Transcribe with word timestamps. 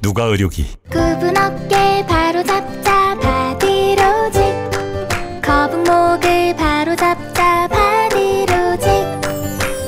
누가 0.00 0.24
의료기? 0.24 0.66
굽은 0.90 1.36
어깨 1.36 2.04
바로 2.06 2.42
잡자 2.44 3.16
바디로직. 3.20 4.42
거북목을 5.42 6.56
바로 6.56 6.94
잡자 6.96 7.68
바디로직. 7.68 8.88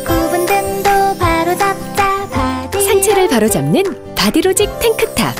굽은 0.06 0.46
등도 0.46 1.18
바로 1.18 1.56
잡자 1.56 2.28
바디 2.30 2.82
상체를 2.84 3.28
바로 3.28 3.48
잡는 3.48 4.14
바디로직 4.16 4.78
탱크탑. 4.80 5.34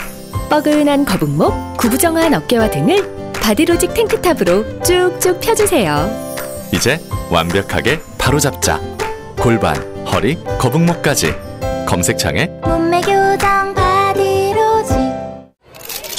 뻐근한 0.49 1.05
거북목, 1.05 1.77
구부정한 1.77 2.35
어깨와 2.35 2.71
등을 2.71 3.33
바디로직 3.35 3.95
탱크탑으로 3.95 4.83
쭉쭉 4.83 5.41
펴주세요. 5.41 6.09
이제 6.73 7.01
완벽하게 7.31 8.01
바로 8.19 8.39
잡자. 8.39 8.81
골반, 9.37 9.77
허리, 10.07 10.37
거북목까지. 10.59 11.35
검색창에 11.87 12.47
몸매 12.65 13.01
교정 13.01 13.70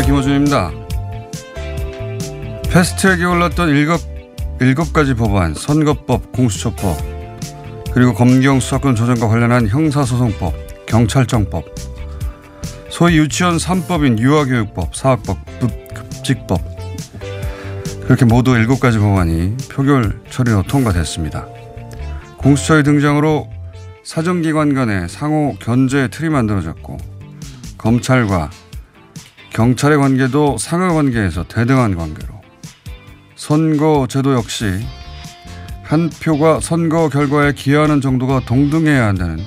안녕하세요. 0.00 0.06
김호준입니다. 0.06 0.72
패스트트랙에 2.70 3.24
올랐던 3.24 3.68
일곱, 3.68 4.00
일곱 4.60 4.92
가지 4.92 5.14
법안, 5.14 5.54
선거법, 5.54 6.32
공수처법, 6.32 6.96
그리고 7.92 8.14
검경 8.14 8.60
수사권 8.60 8.94
조정과 8.94 9.28
관련한 9.28 9.68
형사소송법, 9.68 10.86
경찰청법, 10.86 11.64
소위 12.88 13.18
유치원 13.18 13.56
3법인 13.58 14.18
유아교육법, 14.18 14.94
사학법, 14.94 15.38
급직법, 15.94 16.60
그렇게 18.04 18.24
모두 18.24 18.56
일곱 18.56 18.80
가지 18.80 18.98
법안이 18.98 19.56
표결 19.70 20.20
처리로 20.30 20.62
통과됐습니다. 20.62 21.46
공수처의 22.38 22.84
등장으로 22.84 23.48
사정기관 24.04 24.74
간의 24.74 25.08
상호 25.08 25.54
견제 25.60 26.08
틀이 26.08 26.30
만들어졌고, 26.30 26.96
검찰과 27.76 28.50
경찰의 29.50 29.98
관계도 29.98 30.58
상하 30.58 30.92
관계에서 30.94 31.44
대등한 31.44 31.96
관계로 31.96 32.40
선거 33.36 34.06
제도 34.08 34.34
역시 34.34 34.66
한 35.82 36.08
표가 36.08 36.60
선거 36.60 37.08
결과에 37.08 37.52
기여하는 37.52 38.00
정도가 38.00 38.40
동등해야 38.46 39.06
한다는 39.06 39.38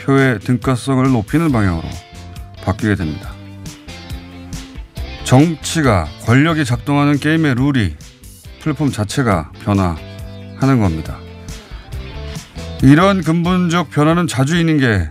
표의 0.00 0.40
등가성을 0.40 1.04
높이는 1.12 1.52
방향으로 1.52 1.86
바뀌게 2.64 2.96
됩니다. 2.96 3.32
정치가 5.24 6.06
권력이 6.26 6.64
작동하는 6.64 7.16
게임의 7.16 7.54
룰이 7.54 7.96
플랫폼 8.60 8.90
자체가 8.90 9.52
변화하는 9.62 10.80
겁니다. 10.80 11.16
이런 12.82 13.22
근본적 13.22 13.90
변화는 13.90 14.26
자주 14.26 14.58
있는 14.58 14.78
게 14.78 15.08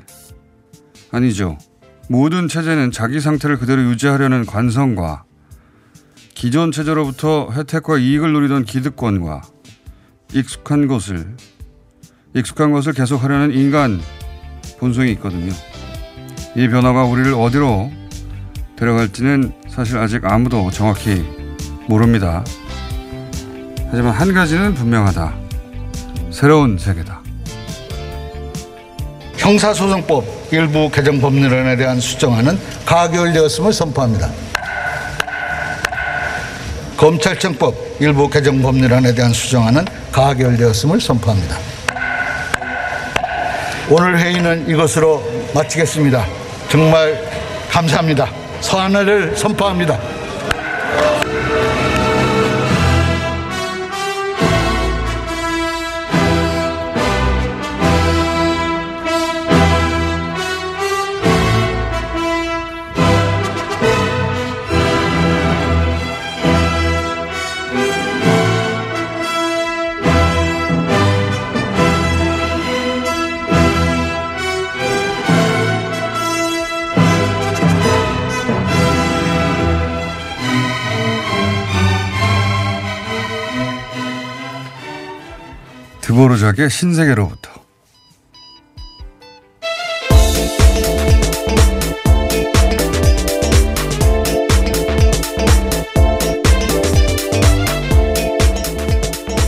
아니죠. 1.11 1.57
모든 2.11 2.49
체제는 2.49 2.91
자기 2.91 3.21
상태를 3.21 3.57
그대로 3.57 3.83
유지하려는 3.83 4.45
관성과 4.45 5.23
기존 6.35 6.73
체제로부터 6.73 7.49
혜택과 7.53 7.99
이익을 7.99 8.33
누리던 8.33 8.65
기득권과 8.65 9.41
익숙한 10.33 10.87
것을 10.87 11.37
익숙한 12.35 12.73
것을 12.73 12.91
계속하려는 12.91 13.53
인간 13.53 14.01
본성이 14.77 15.13
있거든요. 15.13 15.53
이 16.57 16.67
변화가 16.67 17.05
우리를 17.05 17.33
어디로 17.33 17.89
데려갈지는 18.75 19.53
사실 19.69 19.97
아직 19.97 20.25
아무도 20.25 20.69
정확히 20.69 21.23
모릅니다. 21.87 22.43
하지만 23.89 24.11
한 24.11 24.33
가지는 24.33 24.73
분명하다. 24.73 25.33
새로운 26.29 26.77
세계다. 26.77 27.20
형사소송법 29.41 30.23
일부 30.51 30.87
개정 30.91 31.19
법률안에 31.19 31.75
대한 31.75 31.99
수정안은 31.99 32.59
가결되었음을 32.85 33.73
선포합니다. 33.73 34.29
검찰청법 36.95 37.75
일부 37.99 38.29
개정 38.29 38.61
법률안에 38.61 39.15
대한 39.15 39.33
수정안은 39.33 39.85
가결되었음을 40.11 41.01
선포합니다. 41.01 41.57
오늘 43.89 44.19
회의는 44.19 44.69
이것으로 44.69 45.23
마치겠습니다. 45.55 46.23
정말 46.69 47.27
감사합니다. 47.71 48.29
서한을 48.59 49.35
선포합니다. 49.35 50.20
드보르작의 86.21 86.69
신세계로부터 86.69 87.49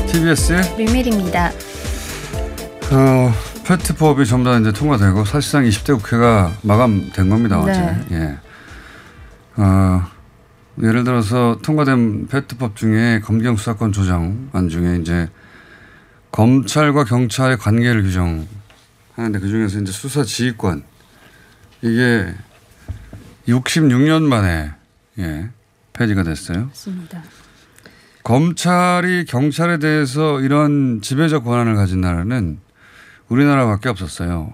TBS의 0.08 0.64
류밀입니다. 0.78 1.52
어, 2.92 3.34
페트법이 3.66 4.26
전부 4.26 4.50
다 4.50 4.58
이제 4.58 4.72
통과되고 4.72 5.26
사실상 5.26 5.66
20대 5.66 5.96
국회가 5.96 6.52
마감된 6.64 7.30
겁니다. 7.30 7.64
네. 7.66 7.72
어제. 7.72 8.16
예. 8.16 8.38
어, 9.58 10.04
예를 10.82 11.04
들어서 11.04 11.60
통과된 11.62 12.28
페트법 12.30 12.76
중에 12.76 13.20
검경 13.20 13.58
수사권 13.58 13.92
조정안 13.92 14.70
중에 14.70 14.98
이제 14.98 15.30
검찰과 16.34 17.04
경찰의 17.06 17.58
관계를 17.58 18.02
규정하는데 18.02 19.40
그 19.40 19.48
중에서 19.48 19.80
이제 19.80 19.92
수사 19.92 20.24
지휘권 20.24 20.84
이게 21.84 22.34
66년 23.48 24.24
만에 24.24 24.72
예, 25.20 25.50
폐지가 25.94 26.24
됐어요. 26.24 26.66
맞습니다. 26.66 27.22
검찰이 28.24 29.26
경찰에 29.26 29.78
대해서 29.78 30.40
이런 30.42 31.02
지배적 31.02 31.44
권한을 31.44 31.76
가진 31.76 32.02
나라는 32.02 32.60
우리나라밖에 33.28 33.90
없었어요. 33.90 34.54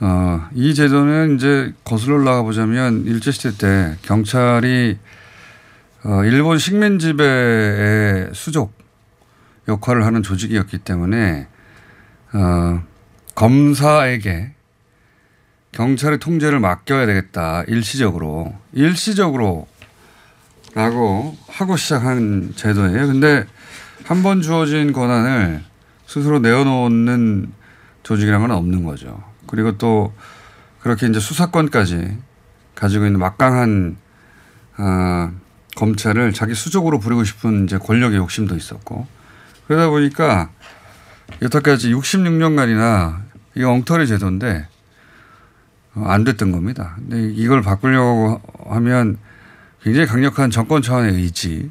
어, 0.00 0.48
이 0.52 0.74
제도는 0.74 1.36
이제 1.36 1.72
거슬러 1.84 2.16
올라가 2.16 2.42
보자면 2.42 3.06
일제시대 3.06 3.56
때 3.56 3.96
경찰이 4.02 4.98
어, 6.04 6.24
일본 6.24 6.58
식민 6.58 6.98
지배의 6.98 8.30
수족 8.34 8.76
역할을 9.68 10.04
하는 10.04 10.22
조직이었기 10.22 10.78
때문에 10.78 11.46
어, 12.32 12.82
검사에게 13.34 14.52
경찰의 15.72 16.18
통제를 16.18 16.58
맡겨야 16.60 17.06
되겠다. 17.06 17.62
일시적으로. 17.66 18.54
일시적으로 18.72 19.66
라고 20.74 21.36
하고 21.48 21.76
시작한 21.76 22.52
제도예요. 22.56 23.06
근데 23.06 23.44
한 24.04 24.22
번 24.22 24.40
주어진 24.40 24.92
권한을 24.92 25.62
스스로 26.06 26.38
내어놓는 26.38 27.52
조직이란 28.04 28.40
건 28.40 28.50
없는 28.52 28.84
거죠. 28.84 29.22
그리고 29.48 29.76
또 29.78 30.12
그렇게 30.80 31.06
이제 31.08 31.18
수사권까지 31.18 32.16
가지고 32.74 33.06
있는 33.06 33.18
막강한 33.18 33.96
아, 34.76 35.32
검찰을 35.74 36.32
자기 36.32 36.54
수족으로 36.54 37.00
부리고 37.00 37.24
싶은 37.24 37.64
이제 37.64 37.78
권력의 37.78 38.18
욕심도 38.18 38.54
있었고 38.56 39.06
그러다 39.66 39.88
보니까 39.88 40.50
여태까지 41.42 41.92
66년간이나 41.94 43.20
이게 43.54 43.64
엉터리 43.64 44.06
제도인데 44.06 44.68
어, 45.94 46.04
안 46.06 46.24
됐던 46.24 46.52
겁니다. 46.52 46.94
근데 46.96 47.30
이걸 47.34 47.62
바꾸려고 47.62 48.40
하면 48.68 49.18
굉장히 49.82 50.06
강력한 50.06 50.50
정권 50.50 50.82
차원의 50.82 51.14
의지. 51.14 51.70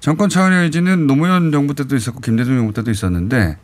정권 0.00 0.28
차원의 0.28 0.64
의지는 0.64 1.06
노무현 1.06 1.50
정부 1.50 1.74
때도 1.74 1.96
있었고 1.96 2.20
김대중 2.20 2.56
정부 2.56 2.72
때도 2.74 2.90
있었는데 2.90 3.58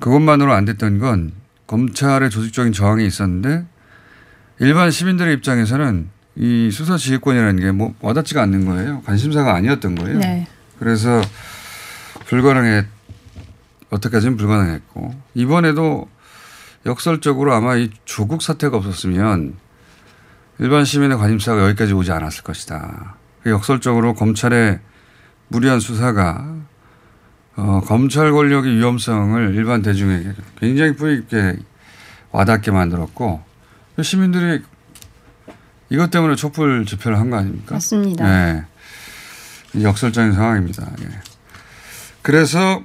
그것만으로 0.00 0.52
안 0.52 0.64
됐던 0.64 0.98
건 0.98 1.32
검찰의 1.66 2.30
조직적인 2.30 2.72
저항이 2.72 3.06
있었는데 3.06 3.64
일반 4.58 4.90
시민들의 4.90 5.34
입장에서는 5.34 6.08
이 6.36 6.70
수사 6.70 6.96
지휘권이라는 6.96 7.60
게 7.60 7.72
뭐 7.72 7.94
와닿지가 8.00 8.42
않는 8.42 8.66
거예요. 8.66 9.02
관심사가 9.02 9.54
아니었던 9.54 9.94
거예요. 9.94 10.18
네. 10.18 10.46
그래서 10.78 11.20
불가능해 12.26 12.86
어떻게까지는 13.90 14.36
불가능했고 14.36 15.14
이번에도 15.34 16.08
역설적으로 16.84 17.54
아마 17.54 17.76
이 17.76 17.90
조국 18.04 18.42
사태가 18.42 18.76
없었으면 18.76 19.54
일반 20.58 20.84
시민의 20.84 21.18
관심사가 21.18 21.64
여기까지 21.68 21.92
오지 21.92 22.12
않았을 22.12 22.42
것이다. 22.44 23.16
그 23.42 23.50
역설적으로 23.50 24.14
검찰의 24.14 24.80
무리한 25.48 25.80
수사가 25.80 26.56
어, 27.56 27.80
검찰 27.84 28.32
권력의 28.32 28.74
위험성을 28.76 29.54
일반 29.54 29.82
대중에게 29.82 30.32
굉장히 30.58 30.94
뿌리 30.96 31.16
깊게 31.20 31.56
와닿게 32.32 32.70
만들었고 32.70 33.42
시민들이 34.02 34.62
이것 35.88 36.10
때문에 36.10 36.34
촛불 36.34 36.84
집회를 36.84 37.18
한 37.18 37.30
거 37.30 37.36
아닙니까? 37.36 37.74
맞습니다. 37.76 38.24
네. 38.24 38.64
역설적인 39.80 40.32
상황입니다. 40.32 40.90
예. 41.02 41.35
그래서 42.26 42.82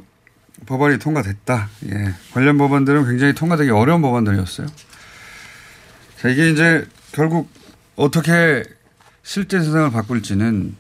법안이 0.68 1.00
통과됐다. 1.00 1.68
예. 1.90 2.14
관련 2.32 2.60
법안들은 2.60 3.06
굉장히 3.08 3.34
통과되기 3.34 3.72
어려운 3.72 4.04
법안들이었어요. 4.04 4.68
자, 6.20 6.30
이게 6.30 6.52
이제 6.52 6.88
결국 7.12 7.50
어떻게 7.96 8.64
실제 9.24 9.60
세상을 9.60 9.90
바꿀지는 9.90 10.76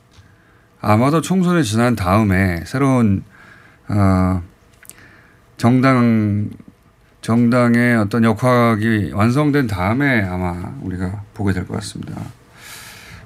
아마도 0.79 1.21
총선이 1.21 1.63
지난 1.63 1.95
다음에 1.95 2.63
새로운 2.67 3.23
어, 3.87 4.43
정당 5.57 6.51
정당의 7.21 7.95
어떤 7.97 8.23
역학이 8.23 9.09
완성된 9.15 9.65
다음에 9.65 10.21
아마 10.21 10.71
우리가 10.83 11.23
보게 11.33 11.51
될 11.51 11.65
것 11.65 11.73
같습니다. 11.77 12.13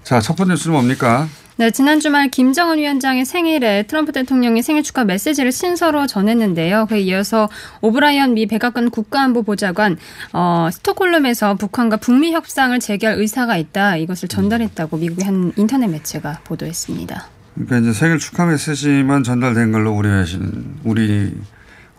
자, 0.02 0.22
첫 0.22 0.38
번째 0.38 0.54
뉴스는 0.54 0.74
뭡니까? 0.74 1.28
네, 1.58 1.72
지난 1.72 2.02
주말 2.02 2.28
김정은 2.28 2.80
위원장의 2.80 3.24
생일에 3.24 3.84
트럼프 3.84 4.12
대통령이 4.12 4.62
생일 4.62 4.84
축하 4.84 5.06
메시지를 5.06 5.54
신서로 5.54 6.06
전했는데요. 6.06 6.86
그에 6.88 7.00
이어서 7.00 7.48
오브라이언 7.80 8.34
미 8.34 8.46
백악관 8.46 8.90
국가안보 8.90 9.44
보좌관 9.44 9.96
어, 10.34 10.68
스톡홀름에서 10.70 11.56
북한과 11.56 11.96
북미 11.98 12.34
협상을 12.34 12.78
재개할 12.78 13.18
의사가 13.20 13.56
있다. 13.56 13.96
이것을 13.96 14.28
전달했다고 14.28 14.98
미국의 14.98 15.26
한 15.26 15.54
인터넷 15.56 15.88
매체가 15.88 16.42
보도했습니다. 16.44 17.26
그러니까 17.54 17.78
이제 17.78 17.94
생일 17.94 18.18
축하 18.18 18.46
메시지만 18.46 19.24
전달된 19.24 19.72
걸로 19.72 19.94
우리 19.94 20.10
외신, 20.10 20.76
우리 20.84 21.34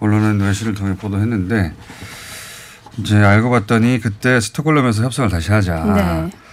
언론은 0.01 0.39
외신을 0.39 0.75
통해 0.75 0.95
보도했는데 0.97 1.73
이제 2.99 3.17
알고 3.17 3.49
봤더니 3.49 4.01
그때 4.01 4.39
스톡홀름에서 4.39 5.03
협상을 5.03 5.31
다시 5.31 5.51
하자. 5.51 5.85
네. 6.31 6.46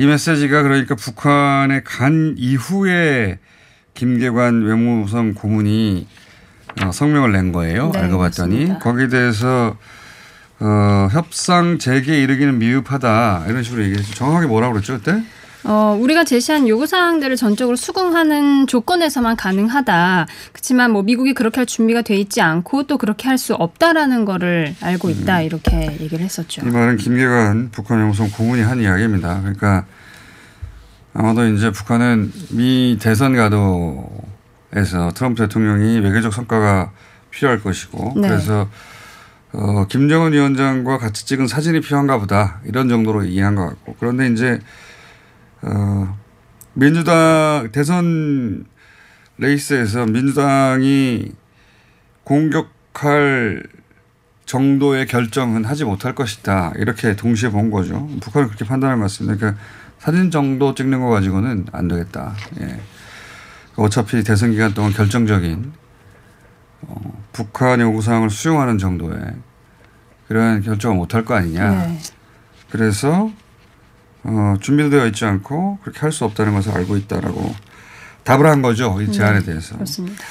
이 0.00 0.06
메시지가 0.06 0.62
그러니까 0.62 0.94
북한에 0.94 1.82
간 1.84 2.34
이후에 2.38 3.38
김계관 3.92 4.62
외무성 4.62 5.34
고문이 5.34 6.06
어, 6.82 6.90
성명을 6.90 7.32
낸 7.32 7.52
거예요. 7.52 7.90
네, 7.92 7.98
알고 7.98 8.16
봤더니 8.16 8.54
맞습니다. 8.60 8.78
거기에 8.78 9.08
대해서 9.08 9.76
어, 10.58 11.08
협상 11.12 11.76
재개에 11.76 12.22
이르기는 12.22 12.58
미흡하다 12.58 13.44
이런 13.48 13.62
식으로 13.62 13.82
얘기했죠. 13.84 14.14
정확하게 14.14 14.46
뭐라고 14.46 14.72
그랬죠 14.72 14.96
그때? 14.96 15.22
어, 15.64 15.96
우리가 16.00 16.24
제시한 16.24 16.68
요구 16.68 16.86
사항들을 16.86 17.36
전적으로 17.36 17.76
수긍하는 17.76 18.66
조건에서만 18.66 19.36
가능하다. 19.36 20.26
그렇지만 20.52 20.90
뭐 20.90 21.02
미국이 21.02 21.34
그렇게 21.34 21.60
할 21.60 21.66
준비가 21.66 22.02
돼 22.02 22.16
있지 22.16 22.40
않고 22.40 22.84
또 22.84 22.96
그렇게 22.96 23.28
할 23.28 23.40
수 23.40 23.54
없다라는 23.54 24.26
거를 24.26 24.74
알고 24.82 25.08
있다. 25.08 25.40
이렇게 25.40 25.96
얘기를 25.98 26.22
했었죠. 26.22 26.60
이 26.66 26.70
말은 26.70 26.98
김계관 26.98 27.70
북한 27.72 27.98
외무성 27.98 28.30
고문이 28.30 28.60
한 28.60 28.80
이야기입니다. 28.82 29.40
그러니까 29.40 29.86
아마도 31.14 31.46
이제 31.48 31.70
북한은 31.70 32.30
미 32.50 32.98
대선 33.00 33.34
가도에서 33.34 35.12
트럼프 35.14 35.40
대통령이 35.42 36.00
외교적 36.00 36.34
성과가 36.34 36.92
필요할 37.30 37.62
것이고 37.62 38.12
네. 38.16 38.28
그래서 38.28 38.68
어, 39.52 39.86
김정은 39.88 40.32
위원장과 40.34 40.98
같이 40.98 41.24
찍은 41.24 41.46
사진이 41.46 41.80
필요한가 41.80 42.18
보다 42.18 42.60
이런 42.66 42.90
정도로 42.90 43.24
이해한 43.24 43.54
것 43.54 43.66
같고 43.66 43.96
그런데 43.98 44.28
이제 44.28 44.60
어, 45.62 46.18
민주당 46.74 47.68
대선 47.72 48.66
레이스에서 49.38 50.06
민주당이 50.06 51.32
공격할 52.24 53.64
정도의 54.44 55.06
결정은 55.06 55.64
하지 55.64 55.84
못할 55.84 56.14
것이다. 56.14 56.72
이렇게 56.76 57.14
동시에 57.14 57.50
본 57.50 57.70
거죠. 57.70 58.06
북한은 58.20 58.48
그렇게 58.48 58.64
판단한 58.64 58.98
것 58.98 59.04
같습니다. 59.04 59.36
그러니까 59.36 59.62
사진 59.98 60.30
정도 60.30 60.74
찍는 60.74 61.00
거 61.00 61.08
가지고는 61.08 61.66
안 61.72 61.88
되겠다. 61.88 62.34
예. 62.60 62.80
어차피 63.76 64.22
대선 64.24 64.50
기간 64.50 64.74
동안 64.74 64.92
결정적인 64.92 65.72
어, 66.82 67.24
북한 67.32 67.80
요구사항을 67.80 68.30
수용하는 68.30 68.78
정도의 68.78 69.20
그런 70.26 70.62
결정을 70.62 70.96
못할 70.96 71.24
거 71.24 71.34
아니냐. 71.34 71.70
네. 71.70 71.98
그래서 72.70 73.30
어, 74.24 74.54
준비되어 74.60 75.06
있지 75.08 75.24
않고 75.24 75.78
그렇게 75.82 76.00
할 76.00 76.12
수 76.12 76.24
없다는 76.24 76.54
것을 76.54 76.72
알고 76.72 76.96
있다라고 76.96 77.54
답을 78.24 78.46
한 78.46 78.62
거죠. 78.62 79.00
이 79.00 79.10
제안에 79.10 79.40
네, 79.40 79.44
대해서. 79.46 79.74
그렇습니다. 79.74 80.22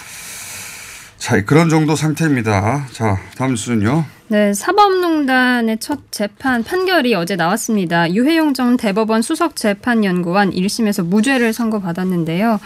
자, 1.18 1.44
그런 1.44 1.70
정도 1.70 1.96
상태입니다. 1.96 2.88
자, 2.94 3.18
다음 3.38 3.52
뉴스는요. 3.52 4.06
네, 4.30 4.54
사법농단의 4.54 5.80
첫 5.80 6.12
재판 6.12 6.64
판결이 6.64 7.14
어제 7.16 7.36
나왔습니다. 7.36 8.14
유해용 8.14 8.54
전 8.54 8.78
대법원 8.78 9.22
수석 9.24 9.56
재판연구원 9.56 10.52
1심에서 10.52 11.04
무죄를 11.06 11.52
선고받았는데요. 11.52 12.60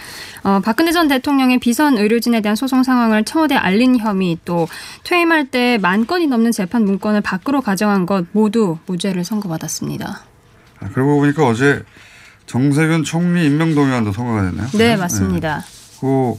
어, 0.44 0.60
박근혜 0.64 0.92
전 0.92 1.08
대통령의 1.08 1.60
비선 1.60 1.98
의료진에 1.98 2.42
대한 2.42 2.56
소송 2.56 2.84
상황을 2.84 3.24
청와대에 3.24 3.58
알린 3.58 3.98
혐의 3.98 4.38
또 4.46 4.68
퇴임할 5.06 5.48
때 5.48 5.78
만 5.82 6.06
건이 6.06 6.28
넘는 6.28 6.52
재판 6.52 6.84
문건을 6.86 7.22
밖으로 7.22 7.62
가져간 7.62 8.06
것 8.06 8.26
모두 8.34 8.78
무죄를 8.86 9.24
선고받았습니다. 9.24 10.22
아, 10.84 10.90
그러고 10.94 11.20
보니까 11.20 11.46
어제 11.48 11.84
정세균 12.46 13.04
총리 13.04 13.46
임명 13.46 13.74
동의안도 13.76 14.12
통과가 14.12 14.50
됐나요? 14.50 14.68
네, 14.74 14.96
맞습니다. 14.96 15.64
그 16.00 16.36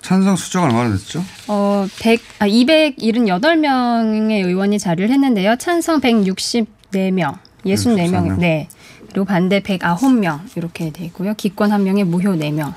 찬성 0.00 0.36
수정 0.36 0.64
얼마나 0.64 0.90
됐죠? 0.96 1.24
어, 1.48 1.86
100, 2.00 2.20
아, 2.40 2.46
278명의 2.46 4.44
의원이 4.44 4.78
자리를 4.78 5.10
했는데요. 5.10 5.56
찬성 5.56 6.00
164명, 6.00 6.66
64명, 6.92 7.38
164명. 7.64 8.38
네. 8.38 8.68
그리고 9.10 9.24
반대 9.26 9.60
109명 9.60 10.40
이렇게 10.56 10.90
돼 10.90 11.04
있고요. 11.06 11.34
기권 11.34 11.70
한 11.72 11.84
명에 11.84 12.04
무효 12.04 12.32
4명. 12.32 12.74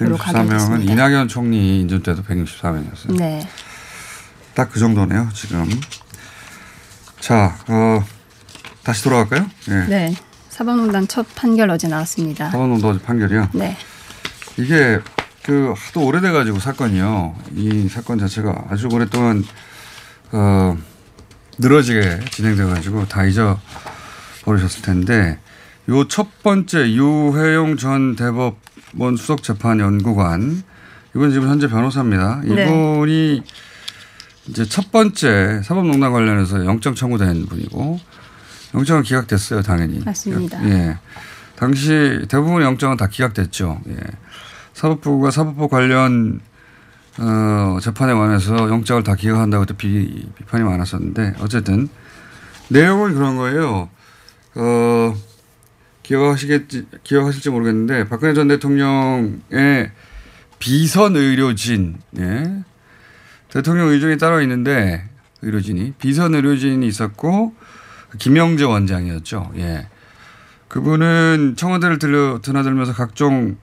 으로 0.00 0.16
164명은 0.16 0.18
가결됐습니다. 0.18 0.92
이낙연 0.92 1.28
총리 1.28 1.80
인준 1.80 2.02
때도 2.02 2.22
164명이었어요. 2.22 3.16
네. 3.16 3.46
딱 4.54 4.70
그 4.70 4.78
정도네요, 4.78 5.28
지금. 5.34 5.68
자, 7.20 7.56
어, 7.68 8.02
다시 8.88 9.04
돌아갈까요? 9.04 9.46
예. 9.68 9.74
네. 9.86 10.14
사법농단 10.48 11.08
첫 11.08 11.26
판결 11.34 11.68
어제 11.68 11.88
나왔습니다. 11.88 12.48
사법농단 12.48 12.98
판결이요. 13.00 13.50
네. 13.52 13.76
이게 14.56 14.98
그 15.42 15.74
하도 15.76 16.06
오래돼 16.06 16.30
가지고 16.32 16.58
사건이요. 16.58 17.36
이 17.54 17.86
사건 17.90 18.18
자체가 18.18 18.64
아주 18.70 18.88
오랫동안 18.90 19.44
어 20.32 20.74
늘어지게 21.58 22.20
진행돼 22.30 22.64
가지고 22.64 23.06
다 23.06 23.26
잊어 23.26 23.60
버리셨을 24.46 24.80
텐데 24.80 25.38
요 25.90 26.04
첫 26.08 26.42
번째 26.42 26.90
유해용 26.90 27.76
전 27.76 28.16
대법원 28.16 29.18
수석 29.18 29.42
재판 29.42 29.80
연구관 29.80 30.62
이분 31.14 31.30
지금 31.30 31.50
현재 31.50 31.68
변호사입니다. 31.68 32.40
네. 32.42 32.64
이분이 32.64 33.42
이제 34.46 34.64
첫 34.64 34.90
번째 34.90 35.60
사법농단 35.62 36.10
관련해서 36.10 36.64
영장 36.64 36.94
청구된 36.94 37.44
분이고 37.48 38.00
영장은 38.74 39.02
기각됐어요, 39.02 39.62
당연히. 39.62 40.00
맞습니다. 40.04 40.62
예. 40.68 40.98
당시 41.56 42.24
대부분 42.28 42.62
영장은 42.62 42.96
다 42.96 43.08
기각됐죠. 43.08 43.80
예. 43.88 43.96
사법부가 44.74 45.30
사법부 45.30 45.68
관련 45.68 46.40
어, 47.18 47.78
재판에 47.80 48.12
관해서 48.12 48.68
영장을 48.70 49.02
다 49.02 49.14
기각한다고 49.16 49.66
또 49.66 49.74
비, 49.74 50.28
비판이 50.36 50.62
많았었는데 50.62 51.34
어쨌든 51.40 51.88
내용은 52.68 53.14
그런 53.14 53.36
거예요. 53.36 53.88
어, 54.54 55.16
기억하시겠지, 56.04 56.86
기억하실지 57.02 57.50
모르겠는데 57.50 58.08
박근혜 58.08 58.34
전 58.34 58.48
대통령의 58.48 59.90
비선 60.58 61.16
의료진, 61.16 61.98
예. 62.18 62.62
대통령 63.50 63.88
의중이 63.88 64.18
따로 64.18 64.40
있는데 64.42 65.08
의료진이 65.42 65.94
비선 65.98 66.34
의료진이 66.34 66.86
있었고 66.86 67.54
김영재 68.18 68.64
원장이었죠. 68.64 69.52
예. 69.56 69.88
그분은 70.68 71.54
청와대를 71.56 71.98
들려 71.98 72.40
드나들면서 72.40 72.92
각종 72.92 73.56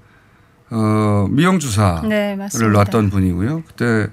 어, 0.72 1.28
미용 1.30 1.60
주사를 1.60 2.10
네. 2.10 2.36
놨던 2.36 3.10
분이고요. 3.10 3.64
그때 3.68 4.08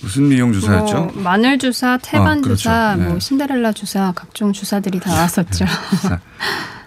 무슨 0.00 0.28
미용 0.28 0.52
주사였죠? 0.52 1.10
뭐 1.14 1.22
마늘 1.22 1.58
주사, 1.58 1.98
태반 2.02 2.38
아, 2.38 2.40
그렇죠. 2.40 2.56
주사, 2.56 2.96
네. 2.96 3.04
뭐 3.04 3.18
신데렐라 3.20 3.72
주사, 3.72 4.12
각종 4.16 4.52
주사들이 4.52 4.98
다 4.98 5.14
나왔었죠. 5.14 5.64
자, 6.02 6.20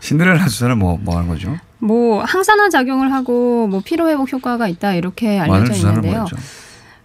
신데렐라 0.02 0.48
주사는 0.48 0.78
뭐, 0.78 0.98
뭐 0.98 1.16
하는 1.16 1.30
거죠? 1.30 1.58
뭐 1.80 2.24
항산화 2.24 2.70
작용을 2.70 3.14
하고 3.14 3.68
뭐 3.68 3.82
피로 3.86 4.10
회복 4.10 4.32
효과가 4.32 4.68
있다 4.68 4.96
이렇게 4.96 5.40
알려져 5.40 5.74
있는데요. 5.74 6.14
뭐였죠? 6.14 6.36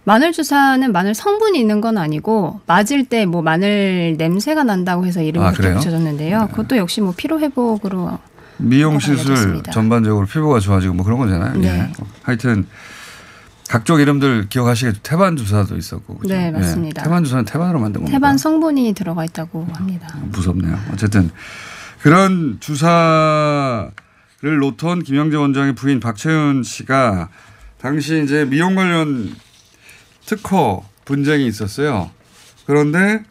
마늘 0.03 0.31
주사는 0.31 0.91
마늘 0.91 1.13
성분이 1.13 1.59
있는 1.59 1.79
건 1.81 1.97
아니고 1.97 2.61
맞을 2.65 3.05
때 3.05 3.25
뭐 3.25 3.41
마늘 3.41 4.15
냄새가 4.17 4.63
난다고 4.63 5.05
해서 5.05 5.21
이름이 5.21 5.45
아, 5.45 5.51
그렇게? 5.51 5.75
붙여졌는데요. 5.75 6.47
그것도 6.51 6.77
역시 6.77 7.01
뭐 7.01 7.13
피로 7.15 7.39
회복으로 7.39 8.17
미용 8.57 8.99
시술 8.99 9.31
알려졌습니다. 9.31 9.71
전반적으로 9.71 10.25
피부가 10.25 10.59
좋아지고 10.59 10.93
뭐 10.95 11.05
그런 11.05 11.19
거잖아요. 11.19 11.53
네. 11.59 11.67
예. 11.67 11.91
하여튼 12.23 12.65
각종 13.69 13.99
이름들 14.01 14.49
기억하시겠죠. 14.49 14.99
태반 15.03 15.37
주사도 15.37 15.77
있었고. 15.77 16.17
그죠? 16.17 16.33
네, 16.33 16.47
예. 16.47 16.51
맞습니다. 16.51 17.03
태반 17.03 17.23
주사는 17.23 17.45
태반으로 17.45 17.79
만든 17.79 18.01
겁니다. 18.01 18.15
태반 18.17 18.37
성분이 18.37 18.93
들어가 18.93 19.23
있다고 19.23 19.67
합니다. 19.73 20.07
무섭네요. 20.31 20.77
어쨌든 20.93 21.29
그런 22.01 22.57
주사를 22.59 23.91
놓던 24.41 25.03
김영재 25.03 25.37
원장의 25.37 25.73
부인 25.75 25.99
박채윤 25.99 26.63
씨가 26.63 27.29
당시 27.79 28.21
이제 28.23 28.45
미용 28.45 28.75
관련 28.75 29.33
특허 30.25 30.83
분쟁이 31.05 31.47
있었어요. 31.47 32.11
그런데 32.65 33.23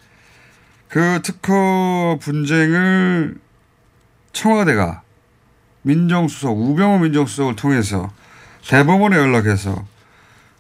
그 0.89 1.21
특허 1.23 2.19
분쟁을 2.21 3.37
청와대가 4.33 5.03
민정수석 5.83 6.59
우병우 6.59 6.99
민정수석을 7.01 7.57
통해서 7.57 8.11
대법원에 8.67 9.17
연락해서 9.17 9.87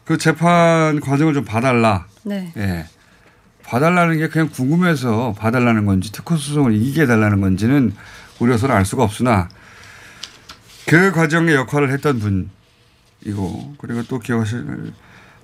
그 0.04 0.16
재판 0.18 1.00
과정을 1.00 1.34
좀 1.34 1.44
봐달라. 1.44 2.06
네. 2.24 2.52
예. 2.56 2.86
봐달라는 3.64 4.18
게 4.18 4.28
그냥 4.28 4.48
궁금해서 4.48 5.34
봐달라는 5.38 5.86
건지 5.86 6.10
특허 6.10 6.36
소송을 6.36 6.74
이기게 6.74 7.02
해달라는 7.02 7.40
건지는 7.40 7.94
우려서는 8.40 8.74
알 8.74 8.84
수가 8.84 9.04
없으나 9.04 9.48
그 10.86 11.12
과정의 11.12 11.54
역할을 11.54 11.92
했던 11.92 12.18
분이고 12.18 13.74
그리고 13.78 14.02
또 14.08 14.18
기억하실 14.18 14.92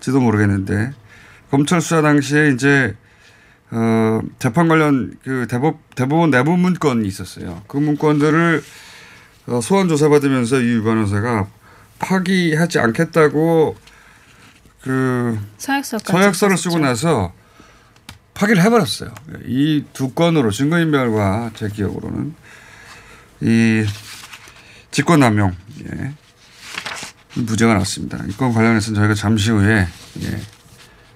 지도 0.00 0.20
모르겠는데 0.20 0.92
검찰 1.50 1.80
수사 1.80 2.02
당시에 2.02 2.50
이제 2.50 2.96
어, 3.70 4.20
재판 4.38 4.68
관련 4.68 5.16
그 5.24 5.46
대법, 5.48 5.78
대법원 5.96 6.30
내부 6.30 6.56
문건이 6.56 7.06
있었어요. 7.08 7.62
그 7.66 7.76
문건들을 7.78 8.62
어, 9.48 9.60
소환 9.60 9.88
조사받으면서 9.88 10.62
유 10.62 10.82
변호사가 10.82 11.48
파기하지 11.98 12.78
않겠다고 12.78 13.76
그 14.82 15.38
서약서를 15.58 16.56
쓰고. 16.56 16.78
나서 16.78 17.32
파기를 18.34 18.62
해버렸어요. 18.62 19.12
이 19.46 19.84
두 19.92 20.10
건으로 20.12 20.50
증거인멸과 20.50 21.52
제 21.54 21.68
기억으로는 21.68 22.34
이 23.40 23.84
직권남용 24.90 25.56
예. 25.92 26.12
무죄가 27.36 27.74
났습니다. 27.74 28.18
이 28.28 28.32
건 28.36 28.52
관련해서는 28.52 28.98
저희가 28.98 29.14
잠시 29.14 29.50
후에 29.50 29.86
예. 30.22 30.40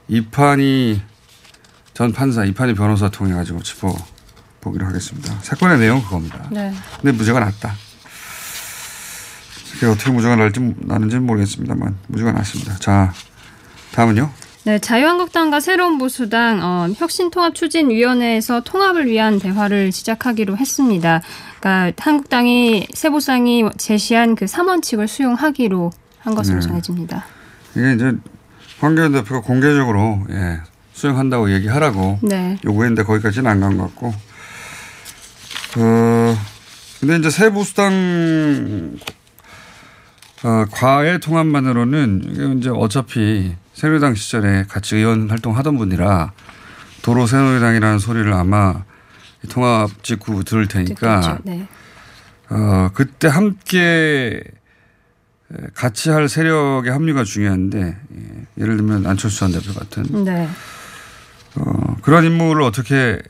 이판이 0.08 1.00
전 1.94 2.12
판사 2.12 2.44
이판이 2.44 2.74
변호사 2.74 3.08
통해 3.10 3.32
가지고 3.34 3.62
짚어 3.62 3.94
보기로 4.60 4.86
하겠습니다. 4.86 5.38
사건의 5.42 5.78
내용은 5.78 6.02
그겁니다. 6.02 6.46
네. 6.50 6.72
근데 7.00 7.12
무죄가 7.16 7.40
났다. 7.40 7.74
그게 9.72 9.86
어떻게 9.86 10.10
무죄가 10.10 10.36
날지 10.36 10.74
나는지는 10.80 11.24
모르겠습니다만 11.26 11.96
무죄가 12.08 12.32
났습니다. 12.32 12.76
자 12.78 13.12
다음은요. 13.92 14.30
네, 14.64 14.78
자유한국당과 14.78 15.60
새로운 15.60 15.96
보수당 15.96 16.60
어, 16.62 16.86
혁신통합 16.94 17.54
추진위원회에서 17.54 18.60
통합을 18.60 19.06
위한 19.06 19.38
대화를 19.38 19.90
시작하기로 19.90 20.58
했습니다. 20.58 21.22
그러니까 21.60 22.02
한국당이 22.04 22.86
새보상이 22.92 23.64
제시한 23.78 24.34
그 24.34 24.44
3원칙을 24.44 25.08
수용하기로 25.08 25.90
한 26.20 26.34
것으로 26.34 26.60
네. 26.60 26.66
정해집니다. 26.66 27.24
이게 27.74 27.94
이제 27.94 28.12
황교안 28.80 29.12
대표가 29.12 29.40
공개적으로 29.40 30.24
예, 30.30 30.60
수용한다고 30.92 31.52
얘기하라고 31.52 32.18
네. 32.22 32.58
요구했는데 32.64 33.02
거기까지는 33.04 33.50
안 33.50 33.60
간 33.60 33.76
것 33.78 33.84
같고. 33.88 34.14
어, 35.78 36.36
근데 37.00 37.16
이제 37.16 37.30
새 37.30 37.50
보수당 37.50 38.96
어, 40.42 40.64
과외 40.70 41.18
통합만으로는 41.18 42.22
이게 42.30 42.52
이제 42.58 42.70
어차피 42.70 43.54
새누리당 43.74 44.14
시절에 44.14 44.64
같이 44.68 44.96
의원 44.96 45.30
활동하던 45.30 45.76
분이라 45.78 46.32
도로 47.02 47.26
새누리당이라는 47.26 47.98
소리를 47.98 48.32
아마 48.32 48.84
이 49.44 49.48
통합 49.48 50.02
직후 50.02 50.44
들을 50.44 50.66
테니까. 50.66 51.38
네. 51.44 51.66
어, 52.50 52.90
그때 52.92 53.28
함께 53.28 54.42
같이 55.74 56.10
할 56.10 56.28
세력의 56.28 56.92
합류가 56.92 57.24
중요한데 57.24 57.78
예, 57.80 58.46
예를 58.58 58.76
들면 58.76 59.06
안철수 59.06 59.40
전 59.40 59.52
대표 59.52 59.72
같은 59.72 60.24
네. 60.24 60.48
어, 61.56 61.96
그런 62.02 62.24
인물을 62.24 62.62
어떻게 62.62 63.20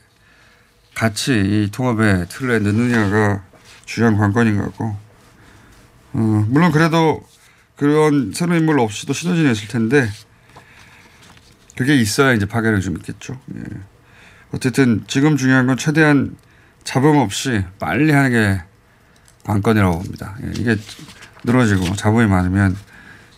같이 0.93 1.33
이 1.33 1.69
통합의 1.71 2.27
틀에 2.29 2.59
넣느냐가 2.59 3.43
중요한 3.85 4.17
관건인 4.17 4.57
것 4.57 4.65
같고 4.65 4.95
어, 6.13 6.45
물론 6.49 6.71
그래도 6.71 7.23
그런 7.75 8.31
새로운 8.33 8.59
인물 8.59 8.79
없이도 8.79 9.13
시너지는 9.13 9.51
있을 9.51 9.67
텐데 9.67 10.07
그게 11.75 11.95
있어야 11.95 12.33
이제 12.33 12.45
파괴력이 12.45 12.83
좀 12.83 12.97
있겠죠. 12.97 13.39
예. 13.55 13.63
어쨌든 14.51 15.03
지금 15.07 15.37
중요한 15.37 15.65
건 15.65 15.77
최대한 15.77 16.35
잡음 16.83 17.17
없이 17.17 17.63
빨리 17.79 18.11
하는 18.11 18.29
게 18.29 18.61
관건이라고 19.43 19.97
봅니다. 19.99 20.37
예, 20.43 20.51
이게 20.57 20.77
늘어지고 21.43 21.95
잡음이 21.95 22.27
많으면 22.27 22.75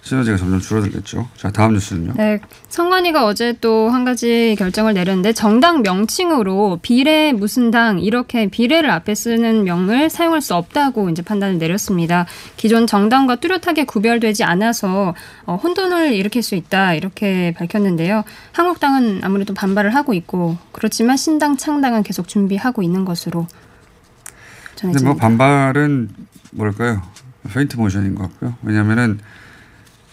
시너지가 0.01 0.36
점점 0.36 0.60
줄어들겠죠. 0.60 1.29
자, 1.38 1.50
다음 1.50 1.72
뉴스는요. 1.75 2.15
네, 2.17 2.41
선관위가 2.67 3.25
어제 3.25 3.53
또 3.62 3.89
한 3.89 4.03
가지 4.03 4.53
결정을 4.60 4.93
내렸는데 4.95 5.31
정당 5.31 5.81
명칭으로 5.81 6.79
비례 6.81 7.31
무슨 7.31 7.72
당 7.72 8.00
이렇게 8.00 8.48
비례를 8.48 8.89
앞에 8.89 9.15
쓰는 9.15 9.63
명을 9.63 10.10
사용할 10.10 10.41
수 10.41 10.55
없다고 10.55 11.10
이제 11.10 11.22
판단을 11.22 11.57
내렸습니다. 11.57 12.25
기존 12.57 12.86
정당과 12.86 13.38
뚜렷하게 13.38 13.86
구별되지 13.86 14.43
않아서 14.43 15.15
어, 15.45 15.55
혼돈을 15.55 16.12
일으킬 16.13 16.43
수 16.43 16.55
있다 16.55 16.95
이렇게 16.95 17.53
밝혔는데요. 17.57 18.25
한국당은 18.51 19.22
아무래도 19.24 19.53
반발을 19.53 19.95
하고 19.95 20.13
있고 20.13 20.57
그렇지만 20.74 21.15
신당 21.15 21.55
창당은 21.55 22.03
계속 22.03 22.27
준비하고 22.27 22.83
있는 22.83 23.05
것으로 23.05 23.48
근데 24.75 24.75
전해집니다. 24.75 25.10
뭐 25.12 25.15
반발은 25.17 26.10
뭐랄까요? 26.51 27.01
페인트 27.52 27.76
모션인 27.78 28.16
것 28.16 28.24
같고요. 28.24 28.56
왜냐면은 28.64 29.20